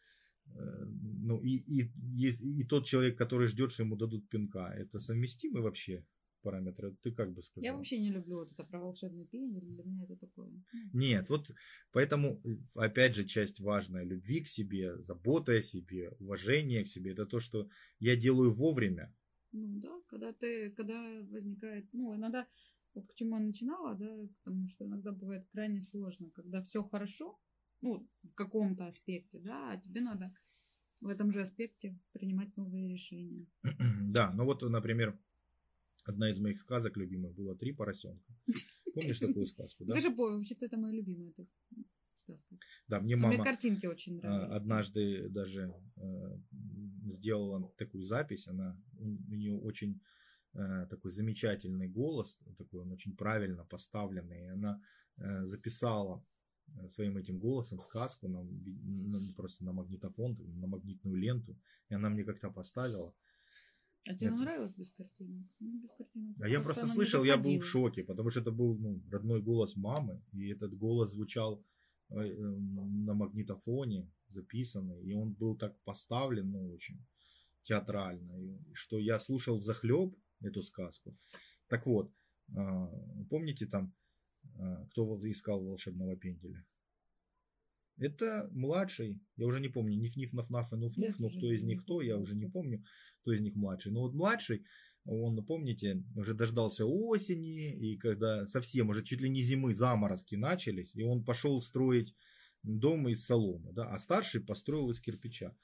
э, 0.47 0.85
ну 0.87 1.39
и, 1.41 1.57
и, 1.57 1.91
и, 2.17 2.61
и 2.61 2.65
тот 2.65 2.87
человек, 2.87 3.17
который 3.17 3.47
ждет, 3.47 3.73
что 3.73 3.83
ему 3.83 3.97
дадут 3.97 4.29
пинка, 4.29 4.73
это 4.77 4.99
совместимы 4.99 5.61
вообще 5.61 6.05
параметры? 6.43 6.97
Ты 7.03 7.13
как 7.13 7.33
бы 7.33 7.43
сказал? 7.43 7.65
Я 7.65 7.77
вообще 7.77 7.99
не 7.99 8.11
люблю 8.11 8.37
вот 8.39 8.53
это 8.53 8.65
про 8.65 8.81
волшебный 8.81 9.27
пендель. 9.27 9.65
Для 9.65 9.85
меня 9.85 10.05
это 10.05 10.17
такое. 10.17 10.49
ну, 10.49 10.63
Нет, 10.93 11.29
вот 11.29 11.51
поэтому, 11.93 12.43
опять 12.75 13.15
же, 13.15 13.25
часть 13.25 13.61
важная 13.61 14.05
любви 14.05 14.41
к 14.41 14.49
себе, 14.49 14.97
забота 15.03 15.53
о 15.53 15.63
себе, 15.63 16.11
уважение 16.19 16.85
к 16.85 16.89
себе, 16.89 17.13
это 17.13 17.27
то, 17.27 17.41
что 17.41 17.69
я 18.01 18.17
делаю 18.17 18.51
вовремя. 18.51 19.15
Ну 19.53 19.81
да, 19.81 20.01
когда 20.09 20.33
ты, 20.33 20.71
когда 20.71 21.01
возникает, 21.31 21.87
ну 21.93 22.15
иногда, 22.15 22.47
вот 22.95 23.07
к 23.07 23.15
чему 23.15 23.37
я 23.37 23.43
начинала, 23.43 23.95
да, 23.95 24.29
потому 24.45 24.69
что 24.69 24.85
иногда 24.85 25.13
бывает 25.13 25.47
крайне 25.53 25.81
сложно, 25.81 26.31
когда 26.31 26.61
все 26.61 26.83
хорошо, 26.83 27.39
ну, 27.81 28.09
в 28.23 28.35
каком-то 28.35 28.87
аспекте, 28.87 29.39
да, 29.41 29.73
а 29.73 29.77
тебе 29.77 30.01
надо 30.01 30.35
в 31.01 31.09
этом 31.09 31.33
же 31.33 31.41
аспекте 31.41 31.99
принимать 32.13 32.57
новые 32.57 32.89
решения. 32.89 33.47
Да, 34.11 34.33
ну 34.35 34.45
вот, 34.45 34.63
например, 34.63 35.19
одна 36.05 36.31
из 36.31 36.41
моих 36.41 36.59
сказок 36.59 36.97
любимых 36.97 37.35
была 37.35 37.55
«Три 37.55 37.73
поросенка». 37.73 38.35
Помнишь 38.95 39.19
такую 39.19 39.47
сказку, 39.47 39.85
да? 39.85 39.95
Я 39.95 40.01
же 40.01 40.11
помню, 40.11 40.39
вообще-то 40.39 40.67
это 40.67 40.77
моя 40.77 40.95
любимая 40.95 41.31
эта 41.31 41.47
сказка. 42.15 42.57
Да, 42.89 43.01
мне 43.01 43.17
Мне 43.17 43.27
мама 43.27 43.45
картинки 43.45 43.87
очень 43.87 44.19
а, 44.21 44.23
нравились. 44.23 44.57
однажды 44.57 45.29
даже 45.29 45.75
э, 45.97 46.39
сделала 47.11 47.73
такую 47.77 48.05
запись, 48.05 48.49
она 48.49 48.77
у 48.99 49.35
нее 49.35 49.55
очень 49.55 50.01
э, 50.55 50.87
такой 50.91 51.11
замечательный 51.11 51.89
голос, 51.89 52.39
такой 52.57 52.81
он 52.83 52.93
очень 52.93 53.17
правильно 53.17 53.65
поставленный, 53.65 54.45
и 54.45 54.49
она 54.49 54.81
э, 55.17 55.45
записала 55.45 56.25
э, 56.69 56.89
своим 56.89 57.17
этим 57.17 57.39
голосом 57.39 57.79
сказку 57.81 58.29
на, 58.29 58.43
на- 58.43 59.35
просто 59.35 59.65
на 59.65 59.73
магнитофон, 59.73 60.37
на 60.61 60.67
магнитную 60.67 61.17
ленту, 61.17 61.57
и 61.91 61.95
она 61.95 62.09
мне 62.09 62.25
как-то 62.25 62.51
поставила. 62.51 63.15
А 64.07 64.15
тебе 64.15 64.29
это- 64.31 64.37
нравилось 64.37 64.75
без 64.75 64.91
картинок? 64.91 65.47
Ну, 65.61 65.81
без 65.83 65.91
картинок. 65.91 66.37
А 66.41 66.49
я 66.49 66.61
просто 66.61 66.87
слышал, 66.87 67.25
я 67.25 67.37
был 67.37 67.59
в 67.61 67.65
шоке, 67.65 68.03
потому 68.05 68.31
что 68.31 68.41
это 68.41 68.53
был 68.53 68.79
ну, 68.79 69.03
родной 69.11 69.43
голос 69.43 69.77
мамы, 69.77 70.23
и 70.33 70.49
этот 70.49 70.73
голос 70.79 71.13
звучал 71.13 71.63
э, 72.11 72.21
э, 72.21 72.39
на 73.07 73.15
магнитофоне 73.15 74.11
записанный, 74.29 75.03
и 75.03 75.13
он 75.13 75.33
был 75.33 75.57
так 75.57 75.79
поставлен, 75.85 76.51
ну, 76.51 76.71
очень 76.71 77.05
театрально, 77.63 78.33
и 78.41 78.75
что 78.75 78.99
я 78.99 79.19
слушал 79.19 79.59
в 79.59 79.63
захлеб 79.63 80.17
эту 80.41 80.63
сказку. 80.63 81.17
Так 81.69 81.87
вот, 81.87 82.13
а, 82.57 82.87
помните 83.29 83.67
там, 83.67 83.95
а, 84.59 84.87
кто 84.87 85.19
искал 85.31 85.65
волшебного 85.65 86.17
пенделя? 86.17 86.65
Это 87.99 88.49
младший, 88.53 89.21
я 89.37 89.47
уже 89.47 89.61
не 89.61 89.69
помню, 89.69 89.99
ниф-ниф, 89.99 90.33
наф-наф 90.33 90.73
и 90.73 90.77
Я 90.77 90.77
нуф-нуф, 90.77 91.15
ну 91.19 91.29
тоже 91.29 91.39
кто 91.39 91.53
из 91.53 91.65
них 91.65 91.83
кто, 91.83 92.01
я 92.01 92.17
уже 92.17 92.37
не 92.37 92.47
помню, 92.47 92.85
кто 93.21 93.33
из 93.33 93.41
них 93.41 93.57
младший. 93.57 93.91
Но 93.91 94.03
вот 94.03 94.15
младший, 94.15 94.65
он, 95.05 95.45
помните, 95.45 96.05
уже 96.15 96.35
дождался 96.35 96.87
осени, 96.87 97.73
и 97.73 97.97
когда 97.97 98.47
совсем 98.47 98.91
уже 98.91 99.03
чуть 99.03 99.21
ли 99.21 99.29
не 99.29 99.41
зимы 99.41 99.75
заморозки 99.75 100.37
начались, 100.37 100.95
и 100.95 101.03
он 101.03 101.25
пошел 101.25 101.61
строить 101.61 102.15
дом 102.63 103.09
из 103.09 103.25
соломы, 103.25 103.73
да, 103.73 103.89
а 103.91 103.99
старший 103.99 104.41
построил 104.41 104.91
из 104.91 105.01
кирпича, 105.01 105.57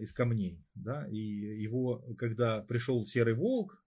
из 0.00 0.12
камней, 0.12 0.64
да, 0.74 1.06
и 1.08 1.18
его, 1.18 2.04
когда 2.16 2.62
пришел 2.62 3.04
серый 3.04 3.34
волк, 3.34 3.82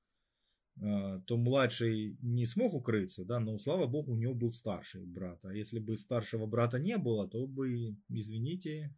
а, 0.82 1.20
то 1.22 1.38
младший 1.38 2.18
не 2.22 2.46
смог 2.46 2.74
укрыться, 2.74 3.26
да, 3.26 3.40
но 3.40 3.58
слава 3.60 3.88
богу, 3.88 4.14
у 4.14 4.18
него 4.18 4.34
был 4.34 4.52
старший 4.52 5.06
брат, 5.06 5.44
а 5.46 5.54
если 5.54 5.80
бы 5.80 5.98
старшего 5.98 6.46
брата 6.46 6.80
не 6.80 6.98
было, 6.98 7.28
то 7.28 7.46
бы, 7.48 7.96
извините, 8.10 8.96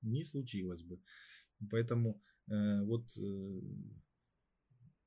не 0.00 0.24
случилось 0.24 0.82
бы. 0.82 1.00
Поэтому 1.70 2.22
э, 2.48 2.82
вот 2.84 3.04
э, 3.18 3.60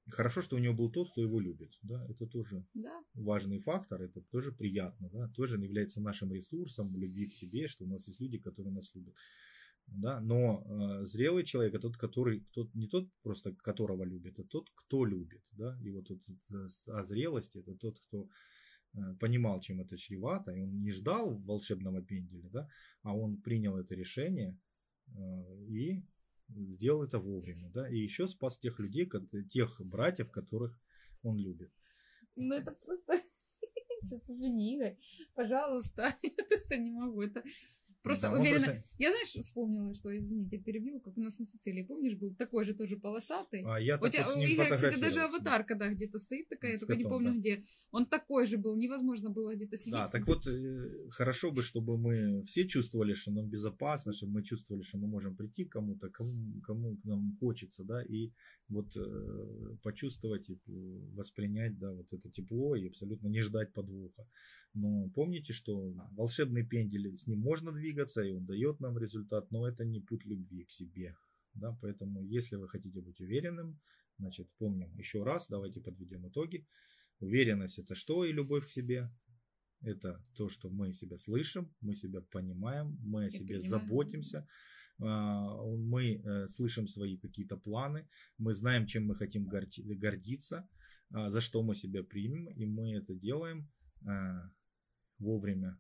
хорошо, 0.10 0.42
что 0.42 0.56
у 0.56 0.60
него 0.60 0.74
был 0.74 0.92
тот, 0.92 1.12
кто 1.12 1.22
его 1.22 1.40
любит, 1.40 1.78
да, 1.82 2.06
это 2.10 2.26
тоже 2.28 2.66
Да, 2.74 3.02
важный 3.14 3.60
фактор, 3.60 4.02
это 4.02 4.22
тоже 4.22 4.52
приятно, 4.52 5.10
да, 5.10 5.28
тоже 5.30 5.58
является 5.58 6.02
нашим 6.02 6.34
ресурсом 6.34 6.96
любви 6.98 7.28
к 7.28 7.34
себе, 7.34 7.68
что 7.68 7.86
у 7.86 7.88
нас 7.88 8.08
есть 8.08 8.20
люди, 8.20 8.38
которые 8.38 8.74
нас 8.74 8.94
любят. 8.96 9.16
Да, 9.88 10.22
но 10.22 10.64
э, 11.02 11.06
зрелый 11.06 11.44
человек 11.44 11.74
это 11.74 11.82
тот, 11.82 11.98
который, 11.98 12.46
тот, 12.52 12.74
не 12.74 12.88
тот 12.88 13.10
просто, 13.24 13.54
которого 13.54 14.04
любит, 14.04 14.40
а 14.40 14.44
тот, 14.44 14.70
кто 14.76 15.06
любит. 15.06 15.42
Да? 15.52 15.78
И 15.84 15.92
вот, 15.92 16.10
вот 16.10 16.22
это 16.30 16.68
с- 16.68 16.88
о 16.88 17.04
зрелости 17.04 17.58
это 17.58 17.76
тот, 17.76 18.00
кто 18.00 18.30
э, 18.94 19.16
понимал, 19.20 19.60
чем 19.60 19.82
это 19.82 19.98
чревато, 19.98 20.52
и 20.52 20.62
он 20.62 20.82
не 20.82 20.92
ждал 20.92 21.36
волшебного 21.36 22.02
пенделя, 22.02 22.50
да, 22.50 22.68
а 23.04 23.16
он 23.16 23.42
принял 23.42 23.78
это 23.78 23.96
решение 23.96 24.58
э, 25.08 25.66
и 25.68 26.04
сделал 26.56 27.04
это 27.04 27.20
вовремя. 27.20 27.70
Да? 27.74 27.90
И 27.90 27.98
еще 27.98 28.28
спас 28.28 28.58
тех 28.58 28.80
людей, 28.80 29.10
тех 29.50 29.82
братьев, 29.82 30.32
которых 30.32 30.80
он 31.24 31.38
любит. 31.38 31.72
ну 32.36 32.56
это 32.56 32.72
просто 32.72 33.14
Сейчас 34.02 34.30
извини, 34.30 34.76
Игорь, 34.76 34.98
пожалуйста, 35.36 36.16
я 36.24 36.46
просто 36.46 36.78
не 36.78 36.92
могу. 36.92 37.22
Это 37.22 37.44
Просто 38.04 38.30
да, 38.30 38.40
уверена. 38.40 38.66
Просто... 38.66 38.96
Я, 38.98 39.12
знаешь, 39.12 39.46
вспомнила, 39.46 39.94
что, 39.94 40.18
извините, 40.18 40.58
перебил, 40.58 41.00
как 41.00 41.18
у 41.18 41.22
нас 41.22 41.40
на 41.40 41.46
Сицилии, 41.46 41.84
помнишь, 41.84 42.16
был 42.16 42.34
такой 42.34 42.66
же 42.66 42.74
тоже 42.74 42.98
полосатый. 42.98 43.64
А 43.66 43.80
я 43.80 43.98
у 43.98 44.10
тебя, 44.10 44.28
у 44.28 44.40
Игоря, 44.40 44.72
кстати, 44.72 45.00
даже 45.00 45.22
аватарка, 45.22 45.76
да, 45.76 45.90
где-то 45.90 46.18
стоит 46.18 46.50
такая, 46.50 46.74
я 46.74 46.78
только 46.80 46.96
не 46.96 47.04
помню 47.04 47.34
да. 47.34 47.38
где. 47.38 47.64
Он 47.92 48.06
такой 48.06 48.48
же 48.48 48.58
был, 48.58 48.76
невозможно 48.76 49.30
было 49.30 49.56
где-то 49.56 49.78
сидеть. 49.78 49.94
Да, 49.94 50.08
так 50.08 50.26
вот, 50.26 50.48
э, 50.48 51.10
хорошо 51.12 51.52
бы, 51.52 51.62
чтобы 51.62 51.98
мы 51.98 52.44
все 52.46 52.68
чувствовали, 52.68 53.14
что 53.14 53.32
нам 53.32 53.48
безопасно, 53.48 54.14
чтобы 54.14 54.34
мы 54.34 54.44
чувствовали, 54.44 54.84
что 54.84 54.98
мы 54.98 55.08
можем 55.08 55.36
прийти 55.36 55.66
к 55.66 55.72
кому-то, 55.74 56.10
кому, 56.10 56.62
кому 56.62 56.98
к 56.98 57.04
нам 57.04 57.38
хочется, 57.40 57.84
да, 57.84 58.02
и 58.04 58.32
вот 58.70 58.96
э, 58.98 59.76
почувствовать 59.84 60.50
и 60.50 60.58
воспринять, 61.14 61.78
да, 61.78 61.92
вот 61.92 62.12
это 62.12 62.30
тепло 62.30 62.76
и 62.76 62.88
абсолютно 62.88 63.28
не 63.28 63.42
ждать 63.42 63.74
подвоха. 63.74 64.28
Но 64.74 65.10
помните, 65.10 65.52
что 65.54 65.94
волшебный 66.12 66.66
пендель, 66.66 67.18
с 67.18 67.28
ним 67.28 67.40
можно 67.40 67.72
двигаться, 67.72 67.91
и 68.24 68.32
он 68.32 68.46
дает 68.46 68.80
нам 68.80 68.98
результат, 68.98 69.52
но 69.52 69.68
это 69.68 69.86
не 69.86 70.00
путь 70.00 70.26
любви 70.26 70.66
к 70.66 70.72
себе. 70.72 71.16
Да, 71.54 71.78
поэтому, 71.82 72.24
если 72.24 72.56
вы 72.56 72.70
хотите 72.70 73.02
быть 73.02 73.20
уверенным, 73.20 73.80
значит, 74.18 74.50
помним 74.58 74.96
еще 74.98 75.24
раз, 75.24 75.48
давайте 75.48 75.82
подведем 75.82 76.28
итоги. 76.28 76.66
Уверенность 77.20 77.80
это 77.80 77.96
что 77.96 78.26
и 78.26 78.32
любовь 78.32 78.66
к 78.66 78.70
себе? 78.70 79.12
Это 79.82 80.24
то, 80.36 80.48
что 80.50 80.70
мы 80.70 80.94
себя 80.94 81.18
слышим, 81.18 81.74
мы 81.82 81.96
себя 81.96 82.22
понимаем, 82.22 82.98
мы 83.02 83.26
о 83.26 83.30
себе 83.30 83.58
понимаю. 83.58 83.70
заботимся, 83.70 84.48
а, 85.00 85.64
мы 85.66 86.22
э, 86.24 86.48
слышим 86.48 86.88
свои 86.88 87.18
какие-то 87.18 87.58
планы, 87.58 88.08
мы 88.38 88.54
знаем, 88.54 88.86
чем 88.86 89.08
мы 89.08 89.16
хотим 89.16 89.48
гордиться, 89.48 90.70
а, 91.10 91.30
за 91.30 91.42
что 91.42 91.64
мы 91.64 91.76
себя 91.76 92.04
примем, 92.04 92.48
и 92.50 92.66
мы 92.66 92.94
это 92.94 93.16
делаем 93.16 93.70
а, 94.06 94.52
вовремя. 95.18 95.80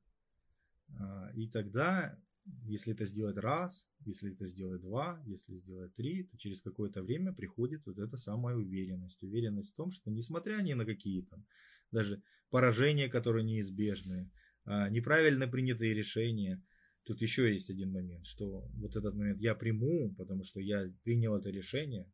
И 1.36 1.47
тогда, 1.49 2.17
если 2.63 2.93
это 2.93 3.06
сделать 3.06 3.38
раз, 3.38 3.88
если 4.06 4.32
это 4.34 4.45
сделать 4.45 4.82
два, 4.82 5.21
если 5.25 5.56
сделать 5.56 5.93
три, 5.95 6.23
то 6.23 6.38
через 6.38 6.62
какое-то 6.62 7.01
время 7.01 7.34
приходит 7.34 7.86
вот 7.86 7.99
эта 7.99 8.17
самая 8.17 8.56
уверенность. 8.56 9.23
Уверенность 9.23 9.73
в 9.73 9.75
том, 9.75 9.91
что 9.91 10.12
несмотря 10.12 10.62
ни 10.62 10.73
на 10.73 10.86
какие 10.86 11.21
там 11.21 11.45
даже 11.91 12.21
поражения, 12.49 13.10
которые 13.10 13.43
неизбежны, 13.45 14.30
неправильно 14.65 15.47
принятые 15.47 15.93
решения, 15.93 16.62
Тут 17.04 17.21
еще 17.21 17.51
есть 17.51 17.69
один 17.69 17.91
момент, 17.91 18.27
что 18.27 18.69
вот 18.75 18.95
этот 18.95 19.15
момент 19.15 19.39
я 19.39 19.56
приму, 19.56 20.13
потому 20.17 20.43
что 20.43 20.60
я 20.60 20.88
принял 21.04 21.36
это 21.36 21.49
решение. 21.49 22.12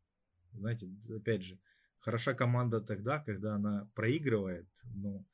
Знаете, 0.54 0.90
опять 1.14 1.44
же, 1.44 1.60
хороша 2.00 2.34
команда 2.34 2.80
тогда, 2.80 3.20
когда 3.20 3.56
она 3.56 3.90
проигрывает, 3.96 4.68
но 4.86 5.26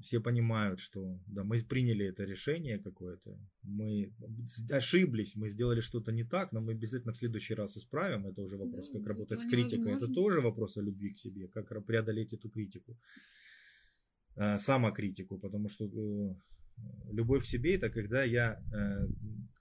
все 0.00 0.20
понимают, 0.20 0.78
что 0.80 1.20
да, 1.26 1.42
мы 1.42 1.58
приняли 1.58 2.06
это 2.06 2.24
решение 2.24 2.78
какое-то, 2.78 3.36
мы 3.62 4.12
ошиблись, 4.70 5.34
мы 5.36 5.48
сделали 5.48 5.80
что-то 5.80 6.12
не 6.12 6.24
так, 6.24 6.52
но 6.52 6.60
мы 6.60 6.72
обязательно 6.72 7.12
в 7.12 7.16
следующий 7.16 7.54
раз 7.54 7.76
исправим. 7.76 8.26
Это 8.26 8.42
уже 8.42 8.56
вопрос, 8.56 8.90
да, 8.90 8.98
как 8.98 9.08
работать 9.08 9.40
с 9.40 9.50
критикой. 9.50 9.86
Невозможно. 9.86 10.04
Это 10.04 10.14
тоже 10.14 10.40
вопрос 10.40 10.76
о 10.76 10.82
любви 10.82 11.12
к 11.12 11.18
себе, 11.18 11.48
как 11.48 11.84
преодолеть 11.84 12.32
эту 12.32 12.48
критику, 12.48 12.96
а, 14.36 14.58
самокритику, 14.58 15.38
потому 15.38 15.68
что 15.68 15.86
э, 15.86 16.34
любовь 17.10 17.42
к 17.42 17.46
себе 17.46 17.74
это 17.74 17.90
когда 17.90 18.22
я 18.22 18.62
э, 18.72 19.08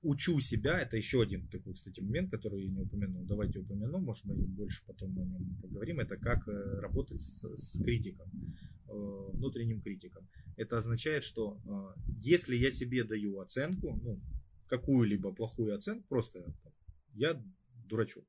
учу 0.01 0.39
себя, 0.39 0.79
это 0.79 0.97
еще 0.97 1.21
один 1.21 1.47
такой, 1.47 1.73
кстати, 1.73 1.99
момент, 1.99 2.31
который 2.31 2.63
я 2.63 2.69
не 2.69 2.79
упомянул. 2.79 3.25
Давайте 3.25 3.59
упомяну, 3.59 3.99
может 3.99 4.25
мы 4.25 4.35
больше 4.35 4.83
потом 4.85 5.17
о 5.19 5.25
нем 5.25 5.57
поговорим. 5.61 5.99
Это 5.99 6.17
как 6.17 6.47
э, 6.47 6.79
работать 6.79 7.19
с, 7.19 7.43
с 7.55 7.83
критиком, 7.83 8.29
э, 8.87 9.29
внутренним 9.33 9.81
критиком. 9.81 10.27
Это 10.55 10.77
означает, 10.77 11.23
что 11.23 11.59
э, 11.65 11.99
если 12.21 12.55
я 12.55 12.71
себе 12.71 13.03
даю 13.03 13.39
оценку, 13.39 13.99
ну, 14.03 14.21
какую-либо 14.67 15.33
плохую 15.33 15.75
оценку, 15.75 16.05
просто 16.07 16.53
я 17.13 17.41
дурачок 17.87 18.25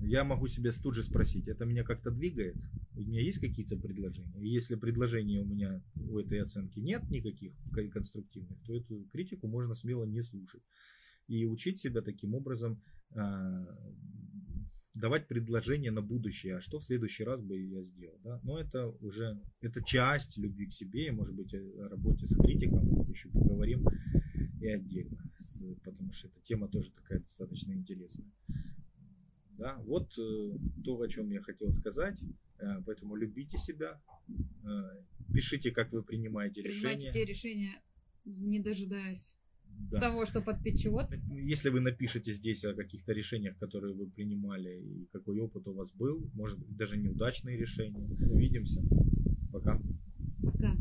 я 0.00 0.24
могу 0.24 0.46
себя 0.46 0.70
тут 0.82 0.94
же 0.94 1.02
спросить, 1.02 1.48
это 1.48 1.64
меня 1.64 1.84
как-то 1.84 2.10
двигает? 2.10 2.56
У 2.94 3.00
меня 3.00 3.20
есть 3.20 3.38
какие-то 3.38 3.76
предложения? 3.76 4.40
И 4.40 4.48
если 4.48 4.76
предложений 4.76 5.40
у 5.40 5.44
меня 5.44 5.82
у 5.96 6.18
этой 6.18 6.40
оценки 6.40 6.78
нет 6.78 7.08
никаких 7.10 7.52
конструктивных, 7.92 8.58
то 8.64 8.74
эту 8.74 9.04
критику 9.12 9.48
можно 9.48 9.74
смело 9.74 10.04
не 10.04 10.22
слушать. 10.22 10.62
И 11.26 11.44
учить 11.44 11.78
себя 11.78 12.00
таким 12.00 12.34
образом 12.34 12.82
а, 13.14 13.66
давать 14.94 15.28
предложения 15.28 15.90
на 15.90 16.02
будущее, 16.02 16.56
а 16.56 16.60
что 16.60 16.78
в 16.78 16.84
следующий 16.84 17.24
раз 17.24 17.40
бы 17.40 17.58
я 17.58 17.82
сделал. 17.82 18.18
Да? 18.24 18.40
Но 18.42 18.58
это 18.58 18.88
уже 19.00 19.40
это 19.60 19.82
часть 19.82 20.38
любви 20.38 20.66
к 20.66 20.72
себе, 20.72 21.06
и, 21.06 21.10
может 21.10 21.34
быть, 21.34 21.54
о 21.54 21.88
работе 21.88 22.26
с 22.26 22.36
критиком 22.36 22.86
мы 22.86 23.08
еще 23.08 23.28
поговорим 23.28 23.86
и 24.60 24.66
отдельно, 24.68 25.18
потому 25.84 26.12
что 26.12 26.28
эта 26.28 26.40
тема 26.42 26.68
тоже 26.68 26.90
такая 26.92 27.20
достаточно 27.20 27.72
интересная. 27.72 28.30
Да? 29.58 29.76
Вот 29.84 30.16
э, 30.18 30.50
то, 30.84 31.00
о 31.00 31.08
чем 31.08 31.30
я 31.30 31.42
хотел 31.42 31.72
сказать. 31.72 32.22
Э, 32.58 32.80
поэтому 32.86 33.16
любите 33.16 33.58
себя, 33.58 34.00
э, 34.28 34.70
пишите, 35.34 35.72
как 35.72 35.92
вы 35.92 36.02
принимаете 36.02 36.62
решения. 36.62 36.96
Принимайте 36.96 37.12
те 37.12 37.24
решения, 37.24 37.82
не 38.24 38.60
дожидаясь 38.60 39.36
да. 39.90 40.00
того, 40.00 40.26
что 40.26 40.40
подпечет. 40.40 41.08
Если 41.30 41.70
вы 41.70 41.80
напишите 41.80 42.32
здесь 42.32 42.64
о 42.64 42.74
каких-то 42.74 43.12
решениях, 43.12 43.58
которые 43.58 43.94
вы 43.94 44.08
принимали, 44.08 44.80
и 44.80 45.06
какой 45.12 45.38
опыт 45.40 45.66
у 45.66 45.72
вас 45.72 45.92
был, 45.92 46.30
может 46.34 46.58
быть, 46.58 46.76
даже 46.76 46.98
неудачные 46.98 47.56
решения. 47.56 48.08
Увидимся. 48.30 48.82
Пока. 49.52 49.80
Пока. 50.42 50.76